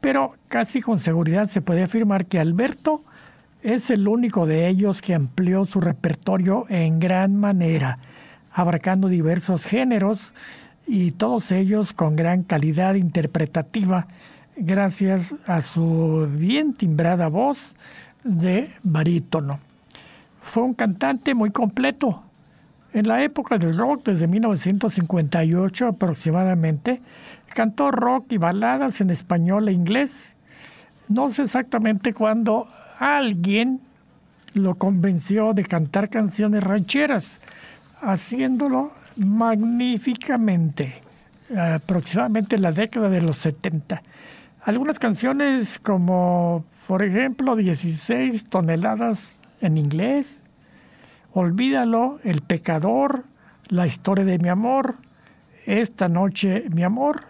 Pero 0.02 0.34
casi 0.48 0.82
con 0.82 1.00
seguridad 1.00 1.46
se 1.46 1.62
puede 1.62 1.84
afirmar 1.84 2.26
que 2.26 2.40
Alberto 2.40 3.04
es 3.62 3.92
el 3.92 4.08
único 4.08 4.48
de 4.48 4.68
ellos 4.68 5.04
que 5.04 5.14
amplió 5.14 5.66
su 5.66 5.80
repertorio 5.82 6.66
en 6.70 7.00
gran 7.00 7.36
manera, 7.36 8.00
abarcando 8.52 9.08
diversos 9.08 9.66
géneros 9.66 10.34
y 10.88 11.12
todos 11.12 11.52
ellos 11.52 11.94
con 11.94 12.16
gran 12.16 12.42
calidad 12.42 12.96
interpretativa 12.96 14.08
gracias 14.58 15.36
a 15.46 15.62
su 15.62 16.28
bien 16.32 16.74
timbrada 16.74 17.28
voz 17.28 17.76
de 18.24 18.72
barítono. 18.84 19.60
Fue 20.42 20.64
un 20.64 20.74
cantante 20.74 21.34
muy 21.34 21.52
completo. 21.52 22.24
En 22.94 23.08
la 23.08 23.24
época 23.24 23.58
del 23.58 23.78
rock, 23.78 24.06
desde 24.06 24.28
1958 24.28 25.88
aproximadamente, 25.88 27.02
cantó 27.54 27.92
rock 27.92 28.32
y 28.32 28.38
baladas 28.38 29.02
en 29.02 29.12
español 29.12 29.70
e 29.70 29.72
inglés. 29.72 30.34
No 31.08 31.32
sé 31.32 31.44
exactamente 31.44 32.14
cuándo 32.14 32.68
alguien 33.00 33.82
lo 34.54 34.76
convenció 34.76 35.54
de 35.54 35.64
cantar 35.64 36.10
canciones 36.10 36.64
rancheras, 36.64 37.40
haciéndolo 38.02 38.92
magníficamente, 39.16 41.02
aproximadamente 41.56 42.56
en 42.56 42.62
la 42.62 42.72
década 42.72 43.10
de 43.10 43.22
los 43.22 43.38
70. 43.38 44.02
Algunas 44.64 45.00
canciones 45.00 45.80
como, 45.80 46.66
por 46.88 47.04
ejemplo, 47.04 47.56
16 47.56 48.46
toneladas 48.46 49.38
en 49.62 49.78
inglés, 49.78 50.38
Olvídalo, 51.34 52.20
El 52.24 52.42
pecador, 52.42 53.24
La 53.70 53.88
historia 53.88 54.26
de 54.26 54.40
mi 54.40 54.50
amor, 54.50 54.96
Esta 55.66 56.10
noche 56.10 56.66
mi 56.74 56.84
amor, 56.84 57.24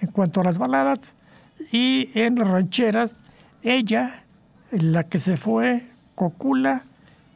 en 0.00 0.10
cuanto 0.10 0.40
a 0.40 0.44
las 0.44 0.58
baladas, 0.58 0.98
y 1.72 2.10
en 2.14 2.36
las 2.36 2.48
rancheras, 2.48 3.14
Ella, 3.62 4.22
La 4.70 5.04
que 5.04 5.18
se 5.18 5.36
fue, 5.36 5.86
Cocula 6.14 6.82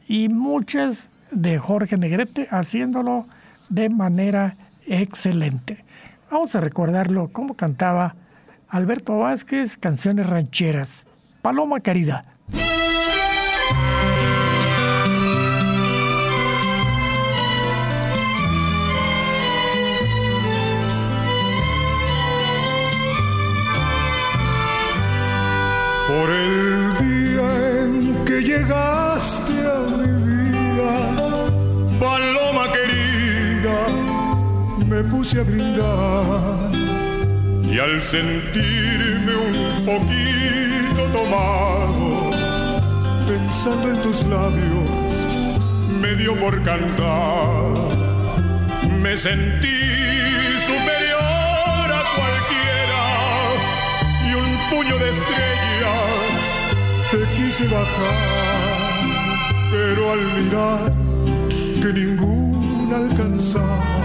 y 0.07 0.29
muchas 0.29 1.07
de 1.31 1.57
Jorge 1.57 1.97
Negrete, 1.97 2.47
haciéndolo 2.51 3.25
de 3.69 3.89
manera 3.89 4.55
excelente. 4.85 5.83
Vamos 6.29 6.55
a 6.55 6.61
recordarlo 6.61 7.29
cómo 7.31 7.55
cantaba 7.55 8.15
Alberto 8.67 9.17
Vázquez, 9.17 9.77
canciones 9.77 10.27
rancheras. 10.27 11.05
Paloma 11.43 11.81
querida. 11.81 12.23
Por 26.07 26.29
el 26.29 26.97
día 27.03 27.47
en 27.81 28.23
que 28.23 28.41
llegaste 28.41 29.53
a 29.67 29.79
mi 29.97 30.11
vida, 30.47 30.93
paloma 31.99 32.71
querida, 32.71 33.77
me 34.87 35.03
puse 35.11 35.41
a 35.41 35.43
brindar 35.43 36.71
y 37.69 37.79
al 37.79 38.01
sentirme 38.01 39.33
un 39.35 39.85
poquito 39.85 40.42
tomado, 41.13 42.31
pensando 43.27 43.89
en 43.89 44.01
tus 44.01 44.23
labios, 44.23 44.89
me 46.01 46.15
dio 46.15 46.35
por 46.35 46.61
cantar. 46.63 47.73
Me 49.01 49.15
sentí 49.15 49.79
superior 50.65 51.87
a 51.99 52.03
cualquiera 52.17 53.03
y 54.27 54.33
un 54.33 54.51
puño 54.69 54.97
de 54.97 55.09
estrellas 55.11 56.39
te 57.11 57.19
quise 57.35 57.67
bajar, 57.67 58.19
pero 59.71 60.11
al 60.13 60.23
mirar 60.37 60.91
que 61.81 61.93
ninguna 61.93 62.95
alcanzaba, 62.97 64.01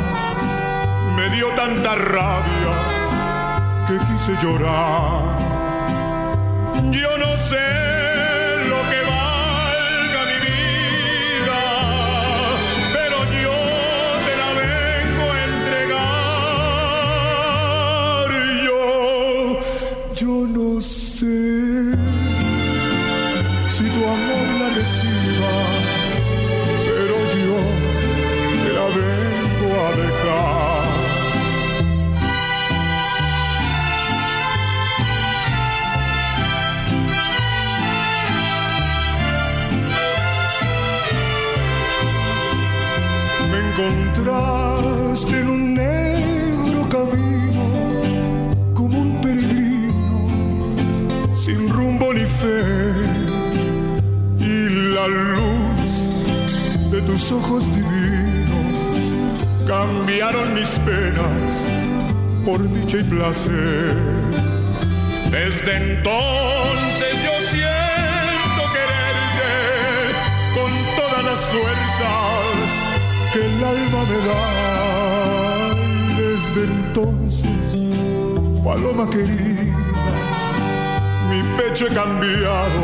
me 1.16 1.30
dio 1.34 1.48
tanta 1.54 1.94
rabia 1.94 2.74
que 3.86 3.96
quise 4.06 4.32
llorar. 4.42 5.67
Yo 6.86 7.18
no 7.18 7.36
sé 7.36 8.47
encontraste 43.78 45.38
en 45.38 45.48
un 45.48 45.74
negro 45.74 46.88
camino 46.88 47.64
como 48.74 49.00
un 49.00 49.20
peregrino 49.20 50.26
sin 51.36 51.68
rumbo 51.68 52.12
ni 52.12 52.26
fe 52.26 52.60
y 54.40 54.68
la 54.94 55.06
luz 55.06 56.90
de 56.90 57.00
tus 57.02 57.30
ojos 57.30 57.64
divinos 57.72 59.12
cambiaron 59.66 60.54
mis 60.54 60.70
penas 60.80 61.66
por 62.44 62.60
dicha 62.72 62.98
y 62.98 63.04
placer. 63.04 63.94
Desde 65.30 65.92
entonces 65.92 66.57
que 73.38 73.46
el 73.46 73.64
alma 73.64 74.04
me 74.10 74.18
da. 74.28 74.42
Desde 76.16 76.60
entonces, 76.64 77.82
paloma 78.64 79.08
querida, 79.10 79.76
mi 81.30 81.40
pecho 81.56 81.86
he 81.86 81.94
cambiado 81.94 82.80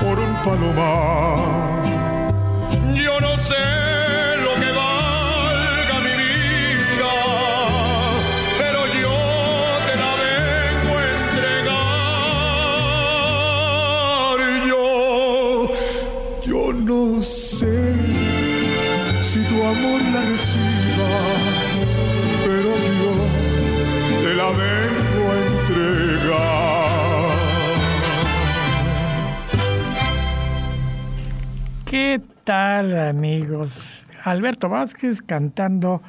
por 0.00 0.18
un 0.18 0.34
palomar. 0.42 1.84
Yo 2.94 3.20
no 3.20 3.36
sé 3.36 3.64
lo 4.44 4.58
amor 19.68 20.00
la 20.14 20.22
reciba, 20.22 21.10
pero 22.44 22.70
yo 22.98 23.12
te 24.22 24.30
la 24.34 24.48
vengo 24.50 25.22
a 25.30 25.34
entregar. 25.46 26.58
¿Qué 31.84 32.20
tal 32.44 32.98
amigos? 32.98 34.04
Alberto 34.24 34.68
Vázquez 34.68 35.20
cantando 35.20 36.02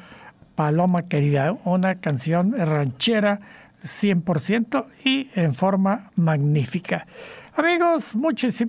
Paloma 0.54 1.02
Querida, 1.08 1.56
una 1.64 1.96
canción 1.96 2.54
ranchera 2.56 3.40
100% 3.82 4.86
y 5.04 5.28
en 5.34 5.54
forma 5.54 6.10
magnífica. 6.16 7.06
Amigos, 7.54 8.12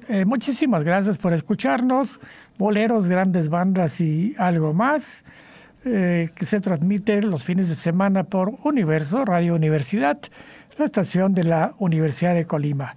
eh, 0.09 0.25
muchísimas 0.25 0.83
gracias 0.83 1.17
por 1.17 1.33
escucharnos. 1.33 2.19
Boleros, 2.57 3.07
grandes 3.07 3.49
bandas 3.49 3.99
y 4.01 4.35
algo 4.37 4.73
más, 4.73 5.23
eh, 5.83 6.29
que 6.35 6.45
se 6.45 6.59
transmite 6.59 7.21
los 7.21 7.43
fines 7.43 7.69
de 7.69 7.75
semana 7.75 8.23
por 8.23 8.53
Universo, 8.63 9.25
Radio 9.25 9.55
Universidad, 9.55 10.19
la 10.77 10.85
estación 10.85 11.33
de 11.33 11.43
la 11.43 11.73
Universidad 11.79 12.35
de 12.35 12.45
Colima. 12.45 12.95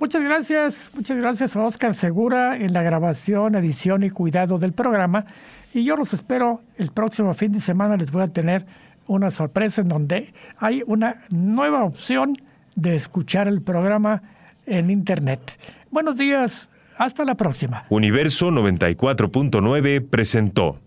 Muchas 0.00 0.22
gracias, 0.22 0.90
muchas 0.94 1.18
gracias 1.18 1.56
a 1.56 1.62
Oscar 1.62 1.92
Segura 1.92 2.56
en 2.56 2.72
la 2.72 2.82
grabación, 2.82 3.54
edición 3.54 4.02
y 4.02 4.08
cuidado 4.08 4.58
del 4.58 4.72
programa. 4.72 5.26
Y 5.74 5.84
yo 5.84 5.94
los 5.94 6.14
espero 6.14 6.62
el 6.78 6.90
próximo 6.90 7.34
fin 7.34 7.52
de 7.52 7.60
semana. 7.60 7.98
Les 7.98 8.10
voy 8.10 8.22
a 8.22 8.28
tener 8.28 8.64
una 9.06 9.30
sorpresa 9.30 9.82
en 9.82 9.88
donde 9.88 10.32
hay 10.56 10.82
una 10.86 11.16
nueva 11.30 11.84
opción 11.84 12.38
de 12.76 12.96
escuchar 12.96 13.46
el 13.46 13.60
programa 13.60 14.22
en 14.64 14.88
Internet. 14.90 15.58
Buenos 15.90 16.16
días, 16.16 16.69
hasta 17.00 17.24
la 17.24 17.34
próxima. 17.34 17.86
Universo 17.88 18.50
94.9 18.50 20.06
presentó 20.08 20.80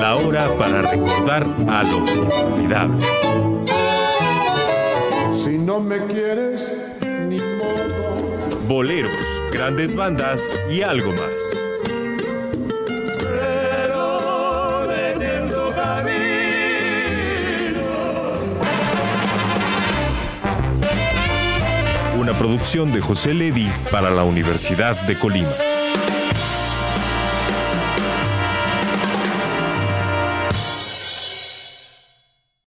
La 0.00 0.16
hora 0.16 0.48
para 0.58 0.80
recordar 0.80 1.46
a 1.68 1.82
los 1.82 2.16
inolvidables. 2.16 3.06
Si 5.32 5.58
no 5.58 5.80
me 5.80 5.98
quieres, 6.06 6.74
ni 7.28 7.36
modo. 7.36 8.64
Boleros, 8.66 9.12
grandes 9.52 9.94
bandas 9.94 10.50
y 10.70 10.80
algo 10.80 11.12
más. 11.12 11.65
Una 22.26 22.36
producción 22.36 22.92
de 22.92 23.00
José 23.00 23.34
Ledy 23.34 23.70
para 23.92 24.10
la 24.10 24.24
Universidad 24.24 25.00
de 25.06 25.16
Colima. 25.16 25.65